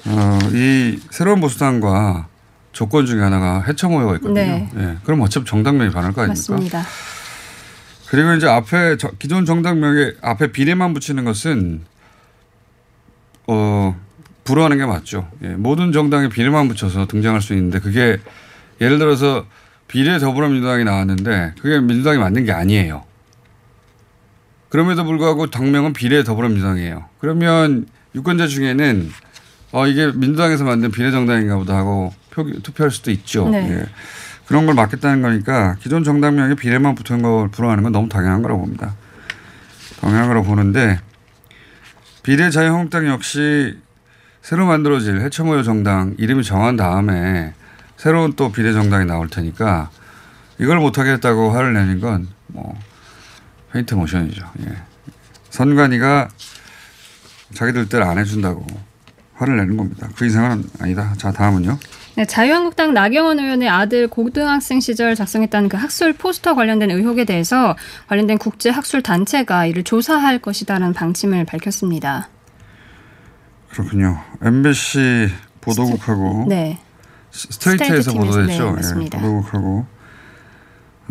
어, 0.07 0.39
이 0.53 0.99
새로운 1.11 1.41
보수당과 1.41 2.27
조건 2.73 3.07
중에 3.07 3.21
하나가 3.21 3.63
해청 3.63 3.93
모여가 3.93 4.15
있거든요. 4.17 4.35
네. 4.35 4.71
예. 4.77 4.97
그럼 5.05 5.21
어차피 5.21 5.47
정당명이 5.47 5.91
반할 5.93 6.13
거 6.13 6.23
아닙니까? 6.23 6.53
맞습니다. 6.55 6.83
그리고 8.09 8.33
이제 8.35 8.47
앞에 8.49 8.97
저- 8.97 9.11
기존 9.19 9.45
정당명에 9.45 10.13
앞에 10.23 10.53
비례만 10.53 10.95
붙이는 10.95 11.25
것은 11.25 11.83
어 13.47 13.97
불허하는 14.45 14.79
게 14.79 14.87
맞죠. 14.87 15.29
예, 15.43 15.49
모든 15.49 15.93
정당에 15.93 16.29
비례만 16.29 16.69
붙여서 16.69 17.07
등장할 17.07 17.41
수 17.43 17.53
있는데 17.55 17.79
그게 17.79 18.19
예를 18.81 18.99
들어서 18.99 19.47
비례 19.87 20.19
더불어민주당이 20.19 20.85
나왔는데 20.85 21.55
그게 21.61 21.79
민주당이 21.81 22.19
만든 22.19 22.45
게 22.45 22.53
아니에요. 22.53 23.05
그럼에도 24.71 25.05
불구하고 25.05 25.51
당명은 25.51 25.93
비례 25.93 26.25
더불어민주당이에요. 26.25 27.05
그러면 27.19 27.87
유권자 28.15 28.47
중에는 28.47 29.11
어 29.73 29.87
이게 29.87 30.11
민주당에서 30.13 30.65
만든 30.65 30.91
비례 30.91 31.11
정당인가 31.11 31.57
보다 31.57 31.77
하고 31.77 32.15
표, 32.31 32.45
투표할 32.61 32.91
수도 32.91 33.11
있죠. 33.11 33.49
네. 33.49 33.71
예. 33.71 33.87
그런 34.47 34.67
걸 34.67 34.75
막겠다는 34.75 35.23
거니까 35.23 35.77
기존 35.81 36.03
정당명에 36.03 36.55
비례만 36.55 36.95
붙은 36.95 37.23
걸 37.23 37.49
불허하는 37.51 37.83
건 37.85 37.93
너무 37.93 38.09
당연한 38.09 38.43
거라고 38.43 38.63
봅니다. 38.63 38.95
당연한 40.01 40.29
거라고 40.29 40.47
보는데 40.47 41.01
비례 42.23 42.51
자유한국당 42.51 43.07
역시 43.09 43.77
새로 44.43 44.67
만들어질 44.67 45.21
해처모여 45.21 45.63
정당 45.63 46.15
이름이 46.19 46.45
정한 46.45 46.77
다음에 46.77 47.55
새로운 47.97 48.33
또 48.35 48.51
비례 48.51 48.73
정당이 48.73 49.05
나올 49.05 49.29
테니까 49.29 49.91
이걸 50.59 50.79
못하겠다고 50.79 51.51
화를 51.51 51.73
내는 51.73 52.01
건뭐 52.01 52.79
페인트 53.73 53.95
모션이죠. 53.95 54.45
예. 54.67 54.73
선관위가 55.51 56.29
자기들 57.55 57.89
뜻안 57.89 58.19
해준다고 58.19 58.65
화를 59.35 59.57
내는 59.57 59.77
겁니다. 59.77 60.09
그 60.17 60.27
이상은 60.27 60.65
아니다. 60.81 61.15
자 61.17 61.33
다음은요. 61.33 61.79
네, 62.17 62.25
자유한국당 62.27 62.93
나경원 62.93 63.39
의원의 63.39 63.69
아들 63.69 64.09
고등학생 64.09 64.81
시절 64.81 65.15
작성했다는 65.15 65.69
그 65.69 65.77
학술 65.77 66.13
포스터 66.13 66.55
관련된 66.55 66.91
의혹에 66.91 67.25
대해서 67.25 67.77
관련된 68.09 68.39
국제 68.39 68.69
학술 68.69 69.03
단체가 69.03 69.67
이를 69.67 69.85
조사할 69.85 70.41
것이다라는 70.41 70.93
방침을 70.93 71.45
밝혔습니다. 71.47 72.29
그렇군요. 73.71 74.21
MBC 74.43 75.29
보도국하고 75.61 76.47
네. 76.49 76.79
스- 77.31 77.49
스트레이트에서 77.53 78.11
스트레이트 78.11 78.19
보도됐죠. 78.31 78.71
팀에서, 78.73 78.95
네, 78.97 79.05
예. 79.07 79.11
보도국하고 79.11 79.87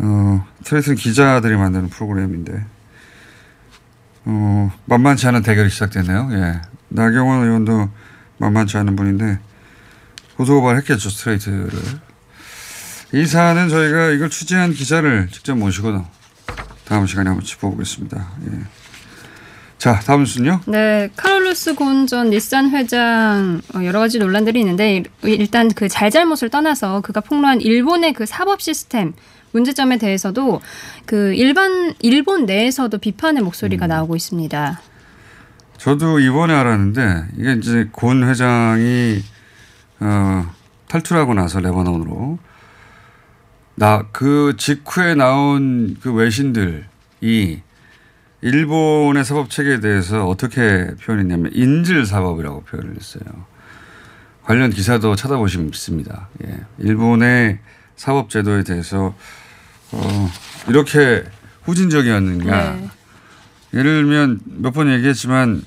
어, 0.02 0.46
스트레이트는 0.62 0.96
기자들이 0.96 1.56
만드는 1.56 1.88
프로그램인데 1.90 2.64
어, 4.24 4.72
만만치 4.86 5.26
않은 5.28 5.42
대결이 5.42 5.70
시작됐네요. 5.70 6.28
예. 6.32 6.60
나경원 6.88 7.44
의원도 7.46 7.88
만만치 8.38 8.76
않은 8.78 8.96
분인데 8.96 9.38
고소고발 10.36 10.76
했겠죠 10.78 11.10
스트레이트를. 11.10 11.70
이 13.12 13.26
사안은 13.26 13.68
저희가 13.68 14.10
이걸 14.10 14.30
취재한 14.30 14.72
기자를 14.72 15.28
직접 15.32 15.56
모시고 15.56 16.04
다음 16.86 17.06
시간에 17.06 17.28
한번 17.28 17.44
짚어보겠습니다. 17.44 18.28
예. 18.52 18.58
자 19.78 19.98
다음 20.00 20.24
순요. 20.26 20.60
네, 20.66 21.08
카를로스 21.16 21.74
곤 21.74 22.06
전 22.06 22.30
닛산 22.30 22.70
회장 22.70 23.60
어, 23.74 23.84
여러 23.84 23.98
가지 23.98 24.18
논란들이 24.18 24.60
있는데 24.60 24.96
일- 24.96 25.06
일단 25.40 25.68
그 25.70 25.88
잘잘못을 25.88 26.50
떠나서 26.50 27.00
그가 27.00 27.20
폭로한 27.20 27.60
일본의 27.62 28.12
그 28.12 28.26
사법 28.26 28.60
시스템 28.60 29.12
문제점에 29.52 29.98
대해서도 29.98 30.60
그 31.06 31.34
일반 31.34 31.94
일본 32.00 32.46
내에서도 32.46 32.96
비판의 32.98 33.42
목소리가 33.42 33.86
나오고 33.86 34.16
있습니다. 34.16 34.80
저도 35.78 36.20
이번에 36.20 36.54
알았는데 36.54 37.24
이게 37.38 37.52
이제 37.54 37.88
곤 37.92 38.28
회장이 38.28 39.22
어, 40.00 40.46
탈출하고 40.88 41.34
나서 41.34 41.60
레바논으로 41.60 42.38
나 43.76 44.04
그 44.12 44.54
직후에 44.58 45.14
나온 45.14 45.96
그 46.02 46.12
외신들이 46.12 47.62
일본의 48.42 49.24
사법 49.24 49.50
체계에 49.50 49.80
대해서 49.80 50.26
어떻게 50.26 50.88
표현했냐면 51.02 51.50
인질 51.54 52.04
사법이라고 52.06 52.62
표현을 52.64 52.96
했어요. 52.96 53.22
관련 54.42 54.70
기사도 54.70 55.14
찾아보시면 55.16 55.68
있습니다. 55.68 56.28
예. 56.46 56.60
일본의 56.78 57.58
사법 57.96 58.30
제도에 58.30 58.64
대해서 58.64 59.14
어, 59.92 60.30
이렇게 60.68 61.24
후진적이었는가. 61.62 62.72
네. 62.74 62.90
예를 63.74 64.02
들면 64.02 64.40
몇 64.46 64.72
번 64.72 64.90
얘기했지만 64.92 65.62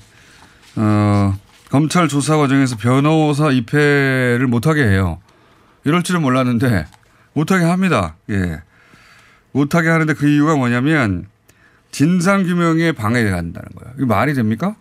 어, 0.76 1.36
검찰 1.70 2.08
조사 2.08 2.36
과정에서 2.36 2.76
변호사 2.76 3.50
입회를 3.50 4.46
못하게 4.46 4.84
해요. 4.84 5.20
이럴 5.84 6.02
줄은 6.02 6.22
몰랐는데 6.22 6.86
못하게 7.32 7.64
합니다. 7.64 8.16
예. 8.30 8.60
못하게 9.52 9.88
하는데 9.88 10.12
그 10.14 10.28
이유가 10.28 10.56
뭐냐면 10.56 11.26
진상규명에 11.92 12.92
방해가 12.92 13.30
된다는 13.36 13.68
거예요. 13.76 13.94
이게 13.96 14.04
말이 14.06 14.34
됩니까? 14.34 14.74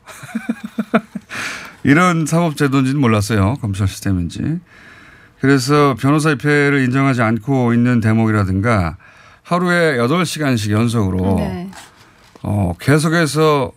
이런 1.84 2.26
사법제도인지는 2.26 3.00
몰랐어요. 3.00 3.56
검찰 3.62 3.88
시스템인지. 3.88 4.60
그래서 5.42 5.96
변호사 6.00 6.32
입회를 6.32 6.84
인정하지 6.86 7.22
않고 7.22 7.74
있는 7.74 8.00
대목이라든가 8.00 8.98
하루에 9.44 9.98
8시간씩 9.98 10.72
연속으로 10.72 11.36
네. 11.36 11.70
어, 12.42 12.74
계속해서 12.80 13.72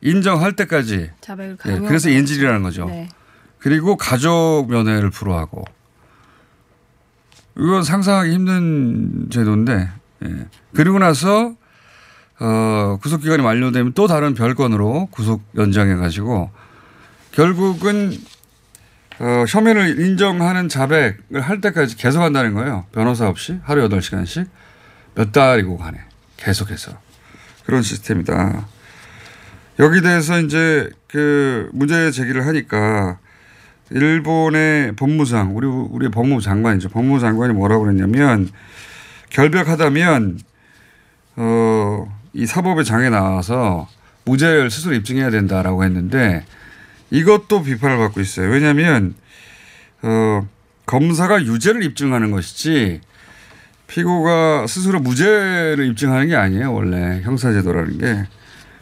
인정할 0.00 0.54
때까지 0.54 1.10
자백을 1.20 1.56
예, 1.66 1.78
그래서 1.78 2.10
인질이라는 2.10 2.62
거죠. 2.62 2.86
네. 2.86 3.08
그리고 3.58 3.96
가족 3.96 4.66
면회를 4.68 5.10
불허하고 5.10 5.64
이건 7.56 7.82
상상하기 7.82 8.32
힘든 8.32 9.28
제도인데 9.30 9.88
예. 10.24 10.46
그리고 10.74 10.98
나서 10.98 11.54
어, 12.40 12.98
구속 13.00 13.22
기간이 13.22 13.42
만료되면 13.42 13.92
또 13.94 14.06
다른 14.06 14.34
별건으로 14.34 15.06
구속 15.10 15.42
연장해 15.56 15.94
가지고 15.94 16.50
결국은 17.32 18.12
어, 19.20 19.44
혐의를 19.48 20.00
인정하는 20.00 20.68
자백을 20.68 21.40
할 21.40 21.60
때까지 21.60 21.96
계속 21.96 22.20
한다는 22.20 22.52
거예요. 22.54 22.84
변호사 22.92 23.28
없이 23.28 23.60
하루 23.62 23.88
8시간씩 23.88 24.46
몇 25.14 25.32
달이고 25.32 25.78
간에 25.78 25.98
계속해서 26.36 26.92
그런 27.66 27.82
시스템이다. 27.82 28.66
여기 29.78 30.00
대해서 30.00 30.40
이제 30.40 30.90
그 31.08 31.68
문제 31.72 32.10
제기를 32.10 32.46
하니까 32.46 33.18
일본의 33.90 34.96
법무상 34.96 35.56
우리 35.56 35.66
우리 35.66 36.08
법무부 36.08 36.42
장관이죠. 36.42 36.88
법무부 36.90 37.20
장관이 37.20 37.52
뭐라고 37.52 37.84
그랬냐면 37.84 38.48
결백하다면 39.30 40.40
어, 41.36 42.18
이 42.32 42.46
사법의 42.46 42.84
장에 42.84 43.10
나와서 43.10 43.88
무죄를 44.24 44.70
스스로 44.70 44.94
입증해야 44.94 45.30
된다라고 45.30 45.84
했는데 45.84 46.44
이것도 47.10 47.62
비판을 47.62 47.98
받고 47.98 48.20
있어요. 48.20 48.48
왜냐하면 48.50 49.14
어, 50.02 50.46
검사가 50.86 51.44
유죄를 51.44 51.82
입증하는 51.82 52.30
것이지 52.30 53.00
피고가 53.94 54.66
스스로 54.66 54.98
무죄를 54.98 55.86
입증하는 55.86 56.26
게 56.26 56.34
아니에요. 56.34 56.72
원래 56.72 57.20
형사제도라는 57.22 57.98
게. 57.98 58.26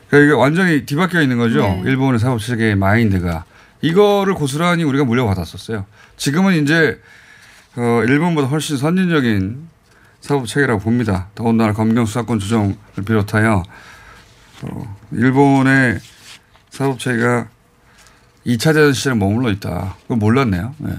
그러니까 0.09 0.19
이게 0.19 0.33
완전히 0.33 0.87
뒤바뀌어 0.87 1.21
있는 1.21 1.37
거죠. 1.37 1.61
네. 1.61 1.83
일본의 1.85 2.19
사법 2.19 2.41
체계의 2.41 2.77
마인드가. 2.77 3.45
이거를 3.83 4.33
고스란히 4.33 4.85
우리가 4.85 5.05
물려받았었어요. 5.05 5.85
지금은 6.17 6.63
이제 6.63 6.99
어, 7.77 8.03
일본보다 8.07 8.49
훨씬 8.49 8.79
선진적인 8.79 9.69
사법 10.23 10.47
체계라고 10.47 10.81
봅니다. 10.81 11.29
더군다나 11.35 11.75
검경 11.75 12.07
수사권 12.07 12.39
조정을 12.39 12.75
비롯하여 13.07 13.63
어, 14.63 14.97
일본의 15.13 15.99
사법 16.71 16.99
체계가 16.99 17.49
2차 18.47 18.73
대전 18.73 18.95
시절에 18.95 19.17
머물러 19.17 19.51
있다. 19.51 19.97
그거 20.03 20.17
몰랐네요. 20.17 20.75
네. 20.79 20.93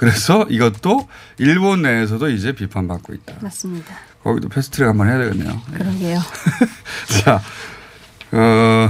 그래서 0.00 0.46
이것도 0.48 1.10
일본 1.36 1.82
내에서도 1.82 2.30
이제 2.30 2.52
비판받고 2.52 3.12
있다. 3.12 3.34
맞습니다. 3.42 3.94
거기도 4.24 4.48
패스트트랙 4.48 4.88
한번 4.88 5.08
해야 5.08 5.18
되겠네요. 5.18 5.60
네. 5.72 5.78
그러게요. 5.78 6.18
자, 7.22 7.42
어, 8.32 8.88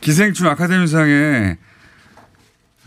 기생충 0.00 0.46
아카데미상에 0.46 1.56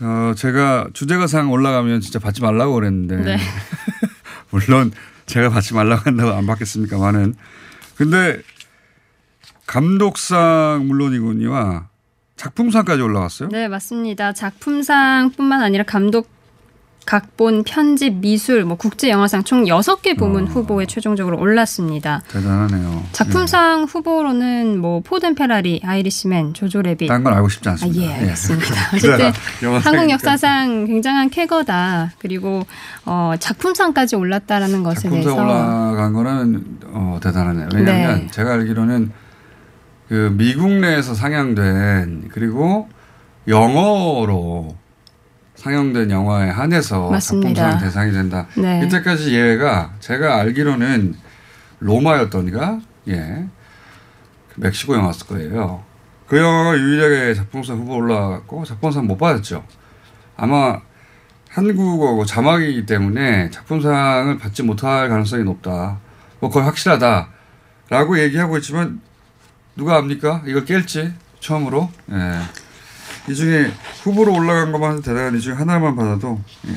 어, 0.00 0.32
제가 0.38 0.88
주제가상 0.94 1.52
올라가면 1.52 2.00
진짜 2.00 2.18
받지 2.18 2.40
말라고 2.40 2.72
그랬는데. 2.76 3.16
네. 3.16 3.36
물론 4.48 4.90
제가 5.26 5.50
받지 5.50 5.74
말라고 5.74 6.00
한다고 6.06 6.30
안 6.30 6.46
받겠습니까만은. 6.46 7.34
근데 7.94 8.40
감독상 9.66 10.86
물론이군요. 10.86 11.84
작품상까지 12.36 13.02
올라갔어요? 13.02 13.50
네, 13.50 13.68
맞습니다. 13.68 14.32
작품상뿐만 14.32 15.62
아니라 15.62 15.84
감독 15.84 16.39
각본, 17.10 17.64
편집, 17.64 18.20
미술, 18.20 18.64
뭐 18.64 18.76
국제 18.76 19.10
영화상 19.10 19.42
총 19.42 19.64
6개 19.64 20.16
부문 20.16 20.46
후보에 20.46 20.86
최종적으로 20.86 21.40
올랐습니다. 21.40 22.22
대단하네요. 22.28 23.02
작품상 23.10 23.82
후보로는 23.82 24.78
뭐 24.78 25.00
포든 25.00 25.34
페라리, 25.34 25.80
아이리시맨, 25.84 26.54
조조 26.54 26.82
레빗. 26.82 27.08
딴건 27.08 27.34
알고 27.34 27.48
싶지 27.48 27.68
아, 27.68 27.72
않습니다. 27.72 28.00
예, 28.00 28.12
알겠습니다. 28.14 28.74
예. 28.92 28.96
어쨌든. 28.96 29.32
한국 29.82 30.08
역사상 30.08 30.86
굉장한 30.86 31.30
쾌거다. 31.30 32.12
그리고 32.20 32.64
어, 33.04 33.34
작품상까지 33.40 34.14
올랐다라는 34.14 34.84
것에 34.84 35.08
작품상 35.08 35.34
대해서 35.34 35.42
올라간 35.42 36.12
거는 36.12 36.64
어, 36.92 37.18
대단하네요. 37.20 37.70
왜냐하면 37.74 38.20
네. 38.20 38.26
제가 38.30 38.52
알기로는 38.52 39.10
그 40.08 40.32
미국 40.38 40.70
내에서 40.70 41.14
상영된 41.14 42.28
그리고 42.30 42.88
영어로 43.48 44.76
상영된 45.60 46.10
영화에 46.10 46.48
한해서 46.48 47.10
맞습니다. 47.10 47.54
작품상 47.54 47.80
대상이 47.86 48.12
된다. 48.12 48.46
네. 48.56 48.82
이때까지 48.82 49.34
예외가 49.34 49.92
제가 50.00 50.36
알기로는 50.40 51.14
로마였던가 51.80 52.80
예그 53.06 53.48
멕시코 54.56 54.94
영화였을 54.94 55.26
거예요. 55.26 55.84
그 56.26 56.38
영화가 56.38 56.78
유일하게 56.78 57.34
작품상 57.34 57.76
후보 57.76 57.96
올라갔고 57.96 58.64
작품상 58.64 59.06
못 59.06 59.18
받았죠. 59.18 59.62
아마 60.38 60.80
한국어고 61.50 62.24
자막이기 62.24 62.86
때문에 62.86 63.50
작품상을 63.50 64.38
받지 64.38 64.62
못할 64.62 65.10
가능성이 65.10 65.44
높다. 65.44 65.98
뭐 66.38 66.48
거의 66.48 66.64
확실하다라고 66.64 68.18
얘기하고 68.18 68.56
있지만 68.58 69.02
누가 69.76 69.98
압니까? 69.98 70.42
이걸 70.46 70.64
깰지 70.64 71.12
처음으로. 71.40 71.90
예. 72.12 72.40
이 73.28 73.34
중에 73.34 73.70
후보로 74.02 74.32
올라간 74.34 74.72
것만 74.72 74.92
해도 74.92 75.02
대단한 75.02 75.36
이 75.36 75.40
중에 75.40 75.54
하나만 75.54 75.96
받아도 75.96 76.40
예. 76.68 76.72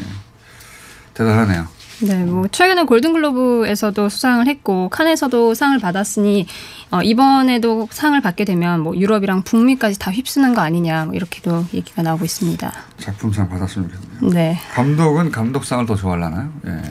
대단하네요. 1.13 1.67
네, 2.01 2.25
뭐 2.25 2.47
최근에 2.47 2.83
골든글로브에서도 2.83 4.09
수상을 4.09 4.45
했고 4.47 4.89
칸에서도 4.89 5.53
상을 5.53 5.77
받았으니 5.79 6.47
어, 6.91 7.01
이번에도 7.01 7.87
상을 7.91 8.19
받게 8.19 8.45
되면 8.45 8.81
뭐 8.81 8.95
유럽이랑 8.95 9.43
북미까지 9.43 9.99
다 9.99 10.11
휩쓰는 10.11 10.53
거 10.53 10.61
아니냐 10.61 11.05
뭐 11.05 11.13
이렇게도 11.13 11.67
얘기가 11.73 12.01
나오고 12.01 12.25
있습니다. 12.25 12.73
작품상 12.97 13.47
받았으면 13.47 13.89
좋겠네요. 13.89 14.33
네, 14.33 14.59
감독은 14.73 15.31
감독상을 15.31 15.85
더 15.85 15.95
좋아하려나요? 15.95 16.51
예. 16.67 16.81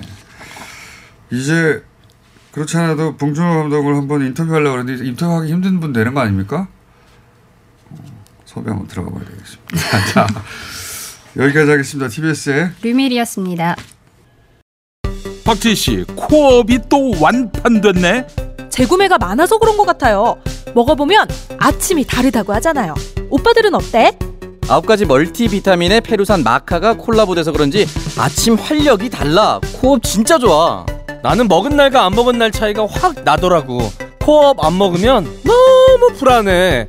이제 1.30 1.84
그렇지 2.52 2.76
않아도 2.76 3.16
봉준호 3.16 3.48
감독을 3.48 3.96
한번 3.96 4.22
인터뷰하려고 4.22 4.76
그랬는데 4.76 5.06
인터뷰하기 5.08 5.52
힘든 5.52 5.80
분 5.80 5.92
되는 5.92 6.14
거 6.14 6.20
아닙니까? 6.20 6.68
어, 8.52 8.54
섭외 8.54 8.68
한번 8.70 8.86
들어가 8.86 9.10
봐야 9.10 9.24
되겠습니다. 9.24 10.06
자, 10.12 10.26
여기까지 11.36 11.70
하겠습니다. 11.70 12.08
TBS의 12.08 12.70
류밀이었습니다. 12.82 13.76
박지희 15.44 15.74
씨, 15.74 16.04
코업이 16.14 16.80
또 16.88 17.12
완판됐네. 17.20 18.26
재구매가 18.70 19.18
많아서 19.18 19.58
그런 19.58 19.76
것 19.76 19.84
같아요. 19.84 20.36
먹어보면 20.74 21.28
아침이 21.58 22.04
다르다고 22.04 22.52
하잖아요. 22.54 22.94
오빠들은 23.28 23.74
어때? 23.74 24.16
아홉 24.68 24.86
가지 24.86 25.04
멀티비타민에 25.04 26.00
페루산 26.00 26.42
마카가 26.42 26.94
콜라보돼서 26.94 27.52
그런지 27.52 27.86
아침 28.16 28.54
활력이 28.54 29.10
달라. 29.10 29.60
코업 29.80 30.02
진짜 30.02 30.38
좋아. 30.38 30.86
나는 31.22 31.48
먹은 31.48 31.76
날과 31.76 32.04
안 32.06 32.12
먹은 32.14 32.38
날 32.38 32.50
차이가 32.50 32.86
확 32.86 33.22
나더라고. 33.24 33.80
코업 34.20 34.64
안 34.64 34.78
먹으면 34.78 35.24
너무 35.44 36.16
불안해. 36.16 36.88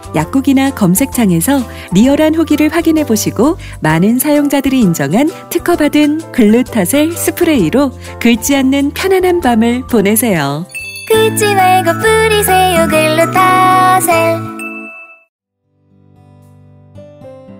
약국이나 0.15 0.71
검색창에서 0.71 1.59
리얼한 1.93 2.35
후기를 2.35 2.69
확인해 2.69 3.05
보시고 3.05 3.57
많은 3.81 4.19
사용자들이 4.19 4.79
인정한 4.79 5.29
특허받은 5.49 6.31
글루타셀 6.31 7.13
스프레이로 7.13 7.91
긁지 8.19 8.55
않는 8.55 8.91
편안한 8.91 9.41
밤을 9.41 9.87
보내세요. 9.87 10.65
긁지 11.07 11.53
말고 11.55 11.91
뿌리세요 11.99 12.87
글루타셀 12.87 14.51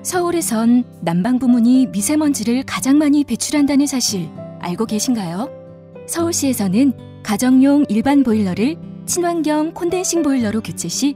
서울에선 0.03 0.83
난방 1.01 1.37
부문이 1.37 1.87
미세먼지를 1.87 2.63
가장 2.65 2.97
많이 2.97 3.23
배출한다는 3.23 3.85
사실 3.85 4.29
알고 4.59 4.85
계신가요? 4.85 5.49
서울시에서는 6.07 6.93
가정용 7.23 7.85
일반 7.87 8.23
보일러를 8.23 8.77
친환경 9.05 9.73
콘덴싱 9.73 10.23
보일러로 10.23 10.61
교체 10.61 10.87
시 10.87 11.15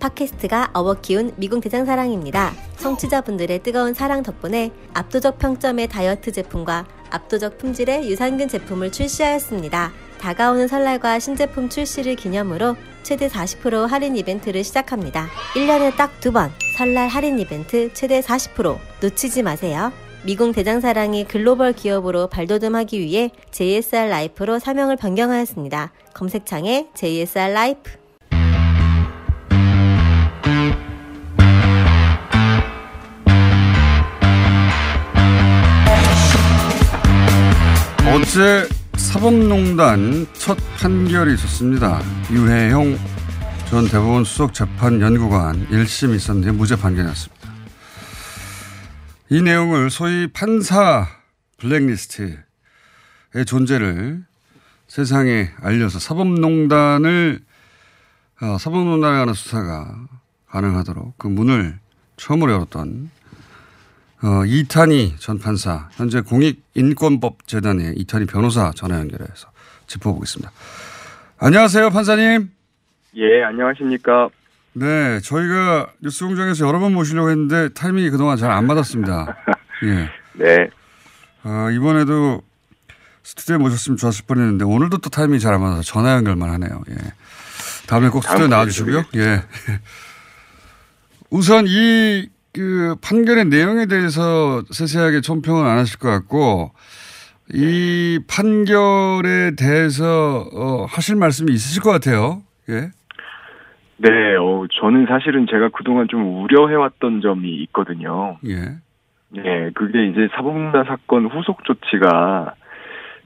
팟캐스트가 0.00 0.70
업어 0.72 0.94
키운 0.94 1.32
미궁 1.36 1.60
대장사랑입니다. 1.60 2.52
청취자분들의 2.78 3.62
뜨거운 3.62 3.94
사랑 3.94 4.22
덕분에 4.22 4.70
압도적 4.94 5.38
평점의 5.38 5.88
다이어트 5.88 6.32
제품과 6.32 6.86
압도적 7.10 7.58
품질의 7.58 8.10
유산균 8.10 8.48
제품을 8.48 8.90
출시하였습니다. 8.92 9.92
다가오는 10.18 10.68
설날과 10.68 11.18
신제품 11.18 11.68
출시를 11.68 12.14
기념으로 12.16 12.76
최대 13.02 13.28
40% 13.28 13.86
할인 13.86 14.16
이벤트를 14.16 14.64
시작합니다. 14.64 15.28
1년에 15.54 15.96
딱 15.96 16.20
두 16.20 16.32
번 16.32 16.50
설날 16.76 17.08
할인 17.08 17.38
이벤트 17.38 17.92
최대 17.92 18.20
40% 18.20 18.78
놓치지 19.02 19.42
마세요. 19.42 19.92
미궁 20.24 20.52
대장사랑이 20.52 21.24
글로벌 21.24 21.72
기업으로 21.72 22.26
발돋움하기 22.26 23.00
위해 23.00 23.30
JSR 23.52 24.08
라이프로 24.10 24.58
사명을 24.58 24.96
변경하였습니다. 24.96 25.92
검색창에 26.12 26.88
JSR 26.94 27.52
라이프 27.54 27.99
어제 38.30 38.68
사법농단 38.94 40.24
첫 40.34 40.56
판결이 40.76 41.34
있었습니다. 41.34 42.00
유해용 42.30 42.96
전 43.68 43.88
대법원 43.88 44.22
수석 44.22 44.54
재판 44.54 45.00
연구관 45.00 45.66
1심 45.66 46.14
있었는데 46.14 46.52
무죄 46.52 46.76
판결이 46.76 47.08
났습니다. 47.08 47.52
이 49.30 49.42
내용을 49.42 49.90
소위 49.90 50.28
판사 50.28 51.08
블랙리스트의 51.56 52.36
존재를 53.46 54.24
세상에 54.86 55.50
알려서 55.60 55.98
사법농단을 55.98 57.40
어, 58.42 58.58
사법농단에 58.58 59.18
관한 59.18 59.34
수사가 59.34 60.06
가능하도록 60.50 61.18
그 61.18 61.26
문을 61.26 61.80
처음으로 62.16 62.52
열었던 62.52 63.10
어, 64.22 64.44
이탄희 64.44 65.16
전 65.18 65.38
판사, 65.38 65.88
현재 65.92 66.20
공익인권법재단의 66.20 67.94
이탄희 67.96 68.26
변호사 68.26 68.70
전화 68.74 68.96
연결해서 68.98 69.48
짚어보겠습니다. 69.86 70.52
안녕하세요, 71.38 71.88
판사님. 71.90 72.50
예, 73.16 73.42
안녕하십니까. 73.44 74.28
네, 74.74 75.20
저희가 75.20 75.88
뉴스 76.00 76.24
공장에서 76.26 76.66
여러 76.68 76.78
번 76.78 76.92
모시려고 76.92 77.30
했는데 77.30 77.70
타이밍이 77.70 78.10
그동안 78.10 78.36
잘 78.36 78.50
안 78.50 78.66
맞았습니다. 78.66 79.36
예. 79.84 80.10
네. 80.34 80.68
어, 81.42 81.70
이번에도 81.72 82.42
스튜디오에 83.22 83.58
모셨으면 83.58 83.96
좋았을 83.96 84.26
뻔 84.26 84.38
했는데 84.38 84.64
오늘도 84.64 84.98
또 84.98 85.08
타이밍이 85.10 85.40
잘 85.40 85.54
안 85.54 85.62
맞아서 85.62 85.82
전화 85.82 86.12
연결만 86.14 86.50
하네요. 86.50 86.82
예. 86.90 86.94
다음에 87.88 88.10
꼭 88.10 88.22
스튜디오에 88.22 88.48
나와주시고요. 88.48 89.04
예. 89.16 89.42
우선 91.30 91.64
이 91.66 92.28
그 92.52 92.96
판결의 93.02 93.46
내용에 93.46 93.86
대해서 93.86 94.62
세세하게 94.70 95.20
총평은 95.20 95.64
안 95.64 95.78
하실 95.78 95.98
것 95.98 96.08
같고 96.08 96.72
이 97.52 98.20
판결에 98.28 99.56
대해서 99.56 100.48
어, 100.52 100.84
하실 100.88 101.16
말씀이 101.16 101.52
있으실 101.52 101.82
것 101.82 101.90
같아요. 101.90 102.42
예. 102.68 102.90
네, 103.96 104.36
어, 104.36 104.66
저는 104.80 105.06
사실은 105.06 105.46
제가 105.50 105.68
그동안 105.70 106.08
좀 106.08 106.42
우려해왔던 106.42 107.20
점이 107.20 107.62
있거든요. 107.64 108.38
예. 108.46 108.78
예, 109.36 109.70
그게 109.74 110.06
이제 110.06 110.28
사법농단 110.34 110.84
사건 110.84 111.26
후속 111.26 111.64
조치가 111.64 112.54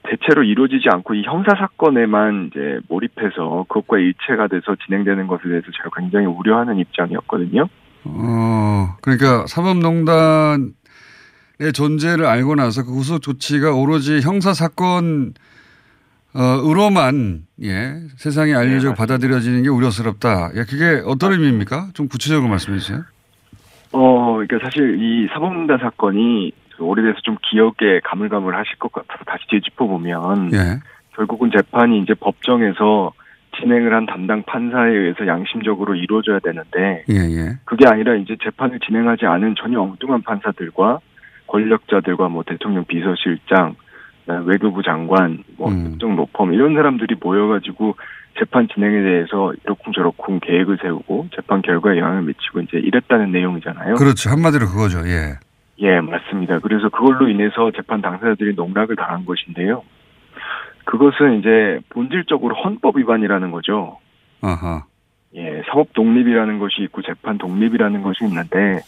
대체로 0.03 0.43
이루어지지 0.43 0.89
않고 0.91 1.15
이 1.15 1.23
형사 1.23 1.55
사건에만 1.57 2.51
이제 2.51 2.79
몰입해서 2.89 3.65
그것과 3.69 3.99
일체가 3.99 4.49
돼서 4.49 4.77
진행되는 4.85 5.27
것에 5.27 5.45
대해서 5.45 5.67
제가 5.71 5.91
굉장히 5.97 6.27
우려하는 6.27 6.79
입장이었거든요. 6.79 7.69
어, 8.05 8.97
그러니까 9.01 9.47
사법농단의 9.47 10.73
존재를 11.75 12.27
알고 12.27 12.55
나서 12.55 12.85
그 12.85 12.93
후속 12.93 13.23
조치가 13.23 13.73
오로지 13.73 14.21
형사 14.21 14.53
사건 14.53 15.35
어으로만 16.35 17.47
예 17.63 17.95
세상에 18.17 18.55
알려지고 18.55 18.95
받아들여지는 18.95 19.63
게 19.63 19.69
우려스럽다. 19.69 20.51
예, 20.57 20.65
그게 20.65 21.01
어떤 21.07 21.33
의미입니까? 21.33 21.91
좀 21.95 22.09
구체적으로 22.09 22.49
말씀해 22.51 22.79
주세요. 22.79 23.05
어, 23.93 24.35
그러니까 24.35 24.59
사실 24.65 24.99
이 25.01 25.29
사법농단 25.33 25.79
사건이 25.79 26.53
오래돼서 26.81 27.21
좀 27.23 27.37
기억에 27.49 28.01
가물가물하실 28.03 28.79
것 28.79 28.93
같아서 28.93 29.23
다시 29.25 29.45
되짚어 29.49 29.87
보면 29.87 30.53
예. 30.53 30.81
결국은 31.15 31.53
재판이 31.55 32.01
이제 32.01 32.15
법정에서 32.15 33.13
진행을 33.61 33.95
한 33.95 34.07
담당 34.07 34.43
판사에 34.43 34.91
의해서 34.91 35.27
양심적으로 35.27 35.95
이루어져야 35.95 36.39
되는데 36.41 37.05
예, 37.09 37.15
예. 37.15 37.59
그게 37.65 37.87
아니라 37.87 38.15
이제 38.15 38.37
재판을 38.43 38.79
진행하지 38.81 39.27
않은 39.27 39.55
전혀 39.59 39.81
엉뚱한 39.81 40.23
판사들과 40.23 41.01
권력자들과 41.47 42.29
뭐 42.29 42.43
대통령 42.43 42.85
비서실장, 42.85 43.77
외교부 44.47 44.83
장관, 44.83 45.45
뭐 45.57 45.71
특정 45.71 46.17
로펌 46.17 46.53
이런 46.53 46.75
사람들이 46.75 47.17
모여가지고 47.21 47.97
재판 48.39 48.67
진행에 48.69 49.03
대해서 49.03 49.53
이러쿵저러쿵 49.65 50.41
계획을 50.41 50.79
세우고 50.83 51.29
재판 51.35 51.63
결과에 51.63 51.99
영향을 51.99 52.23
미치고 52.23 52.61
이제 52.63 52.79
이랬다는 52.79 53.31
내용이잖아요. 53.31 53.95
그렇죠. 53.95 54.31
한마디로 54.31 54.67
그거죠. 54.67 55.07
예. 55.07 55.35
예, 55.79 56.01
맞습니다. 56.01 56.59
그래서 56.61 56.89
그걸로 56.89 57.29
인해서 57.29 57.71
재판 57.73 58.01
당사자들이 58.01 58.55
농락을 58.55 58.97
당한 58.97 59.25
것인데요. 59.25 59.83
그것은 60.85 61.41
이제 61.41 61.81
본질적으로 61.91 62.55
헌법 62.55 62.97
위반이라는 62.97 63.51
거죠. 63.51 63.99
아하. 64.41 64.85
예, 65.37 65.63
사법 65.67 65.93
독립이라는 65.95 66.59
것이 66.59 66.83
있고 66.83 67.03
재판 67.03 67.39
독립이라는 67.39 68.03
것이 68.03 68.25
있는데 68.25 68.81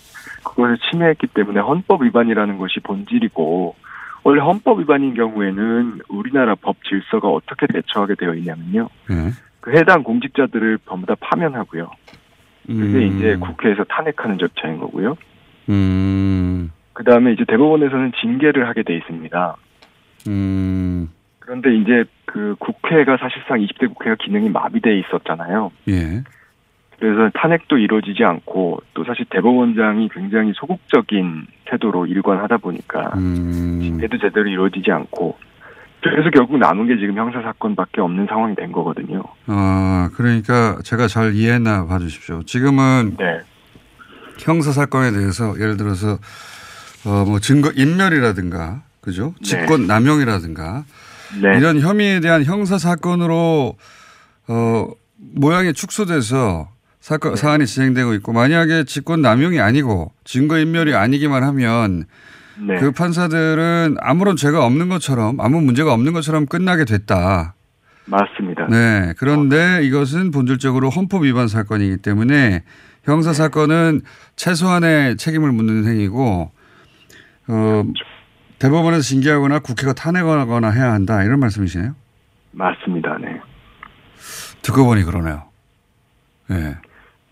그것을 0.44 0.78
침해했기 0.90 1.26
때문에 1.28 1.60
헌법 1.60 2.02
위반이라는 2.02 2.58
것이 2.58 2.80
본질이고 2.80 3.74
원래 4.22 4.40
헌법 4.40 4.80
위반인 4.80 5.14
경우에는 5.14 6.00
우리나라 6.08 6.54
법 6.54 6.76
질서가 6.84 7.28
어떻게 7.28 7.66
대처하게 7.66 8.14
되어 8.16 8.34
있냐면요. 8.34 8.88
예. 9.10 9.30
그 9.60 9.76
해당 9.76 10.02
공직자들을 10.04 10.78
전부 10.88 11.06
다 11.06 11.14
파면하고요. 11.20 11.90
그게 12.66 12.98
음. 12.98 13.16
이제 13.16 13.36
국회에서 13.36 13.84
탄핵하는 13.84 14.38
절차인 14.38 14.78
거고요. 14.78 15.16
음. 15.68 16.70
그 16.92 17.04
다음에 17.04 17.32
이제 17.32 17.44
대법원에서는 17.46 18.12
징계를 18.20 18.68
하게 18.68 18.82
돼 18.82 18.96
있습니다. 18.96 19.56
음. 20.28 21.08
그런데 21.46 21.74
이제 21.76 22.04
그 22.24 22.56
국회가 22.58 23.16
사실상 23.16 23.58
20대 23.60 23.88
국회가 23.88 24.16
기능이 24.16 24.50
마비돼 24.50 24.98
있었잖아요. 24.98 25.70
예. 25.88 26.24
그래서 26.98 27.30
탄핵도 27.34 27.78
이루어지지 27.78 28.24
않고 28.24 28.82
또 28.94 29.04
사실 29.04 29.24
대법원장이 29.30 30.08
굉장히 30.12 30.52
소극적인 30.56 31.46
태도로 31.66 32.06
일관하다 32.06 32.56
보니까 32.56 33.12
음. 33.16 33.80
징계도 33.80 34.18
제대로 34.18 34.48
이루어지지 34.48 34.90
않고 34.90 35.38
그래서 36.02 36.30
결국 36.30 36.58
남은 36.58 36.88
게 36.88 36.96
지금 36.98 37.16
형사 37.16 37.40
사건밖에 37.42 38.00
없는 38.00 38.26
상황이 38.26 38.54
된 38.54 38.72
거거든요. 38.72 39.22
아, 39.46 40.10
그러니까 40.14 40.78
제가 40.84 41.06
잘 41.06 41.34
이해했나 41.34 41.86
봐주십시오. 41.86 42.42
지금은 42.44 43.16
네. 43.18 43.40
형사 44.38 44.72
사건에 44.72 45.12
대해서 45.12 45.54
예를 45.60 45.76
들어서 45.76 46.18
어, 47.06 47.24
뭐 47.24 47.38
증거 47.38 47.70
인멸이라든가 47.74 48.82
그죠? 49.00 49.34
직권 49.42 49.86
남용이라든가 49.86 50.84
네. 51.42 51.58
이런 51.58 51.80
혐의에 51.80 52.20
대한 52.20 52.44
형사 52.44 52.78
사건으로 52.78 53.76
어, 54.48 54.88
모양이 55.16 55.72
축소돼서 55.72 56.68
사건 57.00 57.34
네. 57.34 57.40
사안이 57.40 57.66
진행되고 57.66 58.14
있고 58.14 58.32
만약에 58.32 58.84
직권 58.84 59.22
남용이 59.22 59.60
아니고 59.60 60.12
증거 60.24 60.58
인멸이 60.58 60.94
아니기만 60.94 61.42
하면 61.42 62.04
네. 62.58 62.74
그 62.76 62.90
판사들은 62.90 63.96
아무런 64.00 64.36
죄가 64.36 64.64
없는 64.64 64.88
것처럼 64.88 65.40
아무 65.40 65.60
문제가 65.60 65.92
없는 65.92 66.12
것처럼 66.12 66.46
끝나게 66.46 66.84
됐다. 66.84 67.54
맞습니다. 68.06 68.66
네. 68.68 69.12
그런데 69.18 69.80
이것은 69.82 70.30
본질적으로 70.30 70.90
헌법 70.90 71.24
위반 71.24 71.48
사건이기 71.48 71.98
때문에 71.98 72.62
형사 73.04 73.32
사건은 73.32 74.02
최소한의 74.36 75.16
책임을 75.16 75.52
묻는 75.52 75.86
행위고 75.86 76.50
어, 77.48 77.84
대법원에서 78.58 79.02
징계하거나 79.02 79.58
국회가 79.60 79.92
탄핵하거나 79.92 80.70
해야 80.70 80.92
한다 80.92 81.22
이런 81.22 81.40
말씀이시네요. 81.40 81.94
맞습니다. 82.52 83.18
네. 83.18 83.40
듣고 84.62 84.84
보니 84.84 85.04
그러네요. 85.04 85.44
예. 86.50 86.76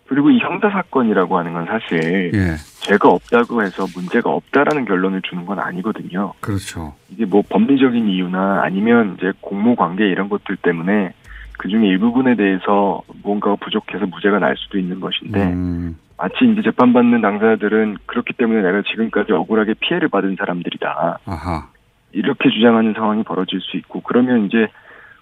그리고 0.06 0.30
이 0.30 0.38
형사 0.38 0.68
사건이라고 0.68 1.38
하는 1.38 1.54
건 1.54 1.66
사실 1.66 2.30
예. 2.34 2.56
죄가 2.82 3.08
없다고 3.08 3.62
해서 3.62 3.86
문제가 3.94 4.30
없다라는 4.30 4.84
결론을 4.84 5.22
주는 5.22 5.46
건 5.46 5.58
아니거든요. 5.58 6.34
그렇죠. 6.40 6.94
이게 7.08 7.24
뭐 7.24 7.42
법리적인 7.48 8.08
이유나 8.08 8.62
아니면 8.62 9.16
이제 9.16 9.32
공모 9.40 9.74
관계 9.74 10.06
이런 10.06 10.28
것들 10.28 10.56
때문에 10.56 11.14
그 11.58 11.68
중에 11.68 11.86
일부분에 11.86 12.36
대해서 12.36 13.02
무언가가 13.22 13.56
부족해서 13.56 14.06
무죄가 14.06 14.38
날 14.38 14.54
수도 14.58 14.78
있는 14.78 15.00
것인데 15.00 15.42
음. 15.42 15.96
마치 16.16 16.44
이제 16.44 16.62
재판받는 16.62 17.20
당사자들은 17.20 17.98
그렇기 18.06 18.34
때문에 18.34 18.62
내가 18.62 18.82
지금까지 18.82 19.32
억울하게 19.32 19.74
피해를 19.80 20.08
받은 20.08 20.36
사람들이다. 20.38 21.18
아하. 21.26 21.68
이렇게 22.12 22.50
주장하는 22.50 22.94
상황이 22.94 23.24
벌어질 23.24 23.60
수 23.60 23.76
있고 23.76 24.00
그러면 24.00 24.46
이제 24.46 24.68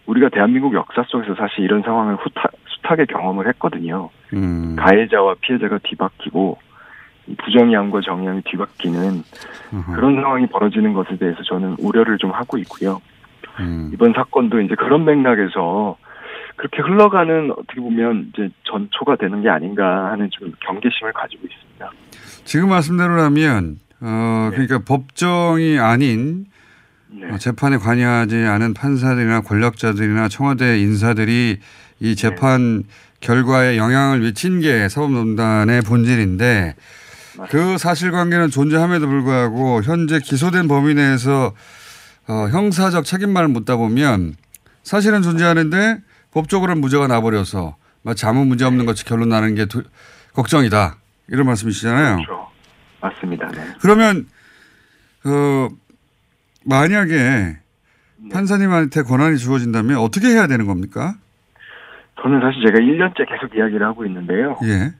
우리가 0.06 0.28
대한민국 0.28 0.74
역사 0.74 1.02
속에서 1.06 1.34
사실 1.34 1.64
이런 1.64 1.82
상황을 1.82 2.16
후타, 2.16 2.48
숱하게 2.82 3.06
경험을 3.06 3.48
했거든요. 3.48 4.10
음. 4.34 4.76
가해자와 4.78 5.36
피해자가 5.40 5.78
뒤바뀌고 5.82 6.58
이 7.28 7.36
부정의함과 7.36 8.00
정의함이 8.00 8.42
뒤바뀌는 8.42 9.22
그런 9.94 10.16
상황이 10.16 10.46
벌어지는 10.46 10.92
것에 10.92 11.16
대해서 11.16 11.42
저는 11.44 11.76
우려를 11.78 12.18
좀 12.18 12.32
하고 12.32 12.58
있고요. 12.58 13.00
음. 13.60 13.90
이번 13.92 14.12
사건도 14.12 14.60
이제 14.60 14.74
그런 14.74 15.04
맥락에서 15.04 15.96
그렇게 16.56 16.82
흘러가는 16.82 17.50
어떻게 17.52 17.80
보면 17.80 18.30
이제 18.32 18.48
전초가 18.64 19.16
되는 19.16 19.42
게 19.42 19.48
아닌가 19.48 20.10
하는 20.10 20.28
좀 20.30 20.52
경계심을 20.60 21.12
가지고 21.12 21.46
있습니다. 21.46 21.90
지금 22.44 22.68
말씀대로라면 22.68 23.78
어 24.00 24.50
그러니까 24.52 24.80
법정이 24.80 25.78
아닌 25.78 26.46
어, 27.30 27.38
재판에 27.38 27.76
관여하지 27.76 28.36
않은 28.36 28.74
판사들이나 28.74 29.42
권력자들이나 29.42 30.28
청와대 30.28 30.80
인사들이 30.80 31.58
이 32.00 32.16
재판 32.16 32.84
결과에 33.20 33.76
영향을 33.76 34.20
미친 34.20 34.60
게 34.60 34.88
사법농단의 34.88 35.82
본질인데 35.82 36.74
그 37.50 37.78
사실관계는 37.78 38.50
존재함에도 38.50 39.06
불구하고 39.06 39.82
현재 39.82 40.18
기소된 40.18 40.68
범위 40.68 40.94
내에서 40.94 41.54
어, 42.28 42.48
형사적 42.50 43.04
책임만을 43.04 43.48
묻다 43.48 43.76
보면 43.76 44.34
사실은 44.82 45.22
존재하는데 45.22 46.00
법적으로는 46.32 46.80
무죄가 46.80 47.06
나버려서 47.06 47.76
마치 48.02 48.26
아무 48.26 48.44
문제 48.44 48.64
없는 48.64 48.86
것이 48.86 49.04
결론 49.04 49.28
나는 49.28 49.54
게 49.54 49.66
두, 49.66 49.82
걱정이다 50.34 50.96
이런 51.28 51.46
말씀이시잖아요. 51.46 52.16
그렇죠. 52.16 52.48
맞습니다. 53.00 53.48
네. 53.48 53.60
그러면 53.80 54.26
어 55.24 55.68
만약에 56.64 57.56
판사님한테 58.32 59.02
권한이 59.02 59.36
주어진다면 59.38 59.98
어떻게 59.98 60.28
해야 60.28 60.46
되는 60.46 60.66
겁니까? 60.66 61.14
저는 62.20 62.40
사실 62.40 62.64
제가 62.66 62.78
1년째 62.78 63.28
계속 63.28 63.56
이야기를 63.56 63.84
하고 63.84 64.06
있는데요. 64.06 64.56
예. 64.62 64.92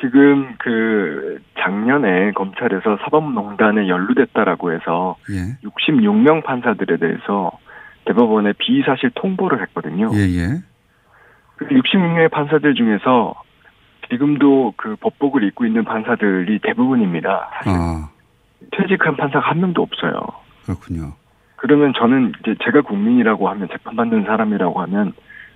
지금 0.00 0.56
그 0.58 1.40
작년에 1.60 2.32
검찰에서 2.32 2.98
사법농단에 3.04 3.88
연루됐다라고 3.88 4.72
해서 4.72 5.16
예. 5.30 5.56
66명 5.66 6.44
판사들에 6.44 6.96
대해서 6.96 7.52
대법원에 8.06 8.52
비사실 8.58 9.10
통보를 9.14 9.60
했거든요. 9.62 10.10
예, 10.14 10.18
예. 10.18 10.48
그 11.56 11.66
66명의 11.66 12.30
판사들 12.30 12.74
중에서 12.74 13.34
지금도 14.10 14.74
그 14.76 14.96
법복을 15.00 15.44
입고 15.44 15.64
있는 15.64 15.84
판사들이 15.84 16.58
대부분입니다. 16.60 17.50
사실 17.54 17.72
아, 17.72 18.08
퇴직한 18.72 19.16
판사가 19.16 19.50
한 19.50 19.60
명도 19.60 19.82
없어요. 19.82 20.20
그렇군요. 20.64 21.12
그러면 21.56 21.92
저는 21.96 22.32
이제 22.40 22.54
제가 22.64 22.82
국민이라고 22.82 23.48
하면 23.48 23.68
재판받는 23.68 24.24
사람이라고 24.24 24.80
하면 24.82 25.12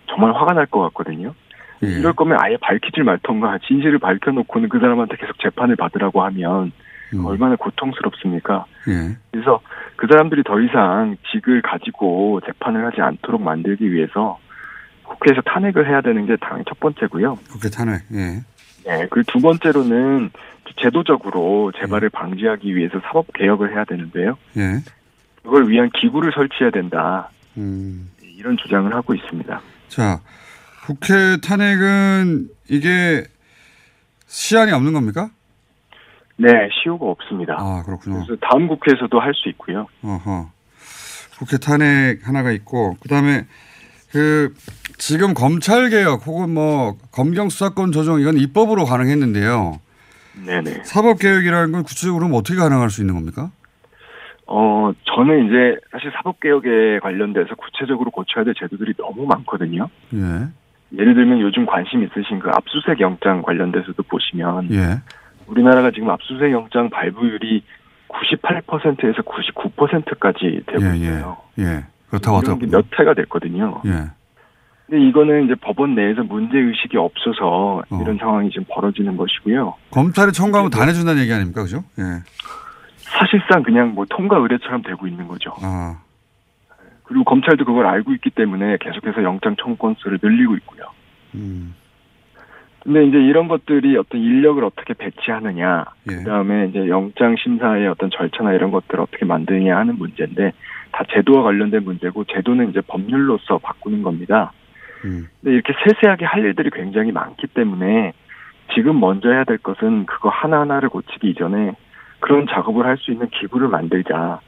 정말 0.06 0.32
화가 0.32 0.54
날 0.54 0.66
것 0.66 0.80
같거든요. 0.84 1.34
이럴 1.80 2.12
거면 2.14 2.38
아예 2.40 2.56
밝히질 2.56 3.04
말던가 3.04 3.58
진실을 3.66 3.98
밝혀놓고는 3.98 4.68
그 4.68 4.80
사람한테 4.80 5.16
계속 5.16 5.38
재판을 5.38 5.76
받으라고 5.76 6.22
하면 6.24 6.72
얼마나 7.24 7.56
고통스럽습니까? 7.56 8.66
예. 8.88 9.16
그래서 9.30 9.60
그 9.96 10.06
사람들이 10.06 10.42
더 10.44 10.60
이상 10.60 11.16
직을 11.32 11.62
가지고 11.62 12.40
재판을 12.46 12.84
하지 12.86 13.00
않도록 13.00 13.42
만들기 13.42 13.90
위해서 13.92 14.38
국회에서 15.04 15.40
탄핵을 15.42 15.88
해야 15.88 16.00
되는 16.00 16.26
게 16.26 16.36
당연히 16.36 16.64
첫 16.68 16.78
번째고요. 16.80 17.36
국회 17.50 17.70
탄핵. 17.70 18.02
예. 18.12 18.42
네, 18.84 19.06
그리고 19.10 19.32
두 19.32 19.40
번째로는 19.40 20.30
제도적으로 20.80 21.72
재발을 21.78 22.10
방지하기 22.10 22.74
위해서 22.76 23.00
사법 23.00 23.32
개혁을 23.32 23.74
해야 23.74 23.84
되는데요. 23.84 24.36
예. 24.56 24.82
그걸 25.42 25.68
위한 25.68 25.90
기구를 25.90 26.32
설치해야 26.32 26.70
된다. 26.70 27.30
음. 27.56 28.10
이런 28.22 28.56
주장을 28.56 28.94
하고 28.94 29.14
있습니다. 29.14 29.60
자, 29.88 30.20
국회 30.86 31.38
탄핵은 31.42 32.48
이게 32.68 33.24
시한이 34.26 34.72
없는 34.72 34.92
겁니까? 34.92 35.30
네, 36.40 36.68
시효가 36.72 37.04
없습니다. 37.06 37.56
아, 37.58 37.82
그렇군요. 37.84 38.24
그래서 38.24 38.36
다음 38.40 38.68
국회에서도 38.68 39.18
할 39.20 39.34
수 39.34 39.48
있고요. 39.50 39.86
어허. 40.02 40.50
국회 41.38 41.56
탄핵 41.58 42.26
하나가 42.26 42.50
있고 42.52 42.96
그다음에 43.00 43.46
그 44.10 44.54
지금 44.96 45.34
검찰 45.34 45.90
개혁 45.90 46.26
혹은 46.26 46.50
뭐 46.54 46.96
검경 47.12 47.48
수사권 47.48 47.92
조정 47.92 48.20
이건 48.20 48.36
입법으로 48.38 48.84
가능했는데요. 48.84 49.78
네네. 50.46 50.82
사법 50.84 51.18
개혁이라는 51.18 51.72
건 51.72 51.82
구체적으로 51.82 52.26
어떻게 52.34 52.56
가능할 52.58 52.90
수 52.90 53.02
있는 53.02 53.14
겁니까? 53.14 53.50
어, 54.46 54.92
저는 55.04 55.46
이제 55.46 55.76
사실 55.92 56.10
사법 56.16 56.40
개혁에 56.40 57.00
관련돼서 57.02 57.54
구체적으로 57.56 58.10
고쳐야 58.10 58.44
될 58.44 58.54
제도들이 58.54 58.94
너무 58.96 59.26
많거든요. 59.26 59.88
예. 60.14 60.18
예를 60.98 61.14
들면 61.14 61.40
요즘 61.40 61.66
관심 61.66 62.02
있으신 62.02 62.38
그 62.38 62.48
압수수색 62.48 63.00
영장 63.00 63.42
관련돼서도 63.42 64.02
보시면 64.04 64.72
예. 64.72 65.00
우리나라가 65.48 65.90
지금 65.90 66.10
압수수색 66.10 66.52
영장 66.52 66.90
발부율이 66.90 67.62
98%에서 68.08 69.22
99%까지 69.22 70.62
되고 70.66 70.82
예, 70.84 70.96
있어요. 70.96 71.36
예. 71.58 71.62
예. 71.62 71.84
그렇다고 72.08 72.38
하더라고요. 72.38 72.70
몇 72.70 72.86
회가 72.98 73.14
됐거든요. 73.14 73.82
예. 73.86 74.10
근데 74.86 75.06
이거는 75.06 75.44
이제 75.44 75.54
법원 75.60 75.94
내에서 75.94 76.22
문제 76.22 76.56
의식이 76.58 76.96
없어서 76.96 77.82
어. 77.90 78.00
이런 78.00 78.16
상황이 78.16 78.48
지금 78.50 78.64
벌어지는 78.70 79.16
것이고요. 79.18 79.74
검찰이 79.90 80.32
청구하면 80.32 80.70
다 80.70 80.86
내준다는 80.86 81.20
얘기 81.22 81.32
아닙니까? 81.32 81.62
그죠? 81.62 81.84
예. 81.98 82.02
사실상 82.96 83.62
그냥 83.62 83.94
뭐 83.94 84.06
통과 84.08 84.38
의뢰처럼 84.38 84.82
되고 84.82 85.06
있는 85.06 85.28
거죠. 85.28 85.52
아. 85.62 85.98
그리고 87.04 87.24
검찰도 87.24 87.64
그걸 87.64 87.86
알고 87.86 88.12
있기 88.14 88.30
때문에 88.30 88.78
계속해서 88.80 89.22
영장 89.22 89.56
청구 89.56 89.76
건수를 89.76 90.18
늘리고 90.22 90.56
있고요. 90.56 90.84
음. 91.34 91.74
근데 92.88 93.04
이제 93.04 93.18
이런 93.18 93.48
것들이 93.48 93.98
어떤 93.98 94.18
인력을 94.18 94.64
어떻게 94.64 94.94
배치하느냐, 94.94 95.84
예. 96.10 96.16
그 96.16 96.24
다음에 96.24 96.68
이제 96.68 96.88
영장 96.88 97.36
심사의 97.36 97.86
어떤 97.86 98.08
절차나 98.08 98.54
이런 98.54 98.70
것들을 98.70 98.98
어떻게 98.98 99.26
만드느냐 99.26 99.76
하는 99.76 99.98
문제인데 99.98 100.52
다 100.90 101.04
제도와 101.12 101.42
관련된 101.42 101.84
문제고 101.84 102.24
제도는 102.24 102.70
이제 102.70 102.80
법률로서 102.80 103.58
바꾸는 103.58 104.02
겁니다. 104.02 104.52
음. 105.04 105.26
근데 105.42 105.52
이렇게 105.54 105.74
세세하게 105.84 106.24
할 106.24 106.42
일들이 106.42 106.70
굉장히 106.70 107.12
많기 107.12 107.46
때문에 107.48 108.14
지금 108.74 108.98
먼저 108.98 109.28
해야 109.28 109.44
될 109.44 109.58
것은 109.58 110.06
그거 110.06 110.30
하나하나를 110.30 110.88
고치기 110.88 111.28
이전에 111.28 111.72
그런 112.20 112.46
작업을 112.48 112.86
할 112.86 112.96
수 112.96 113.12
있는 113.12 113.28
기구를 113.28 113.68
만들자. 113.68 114.40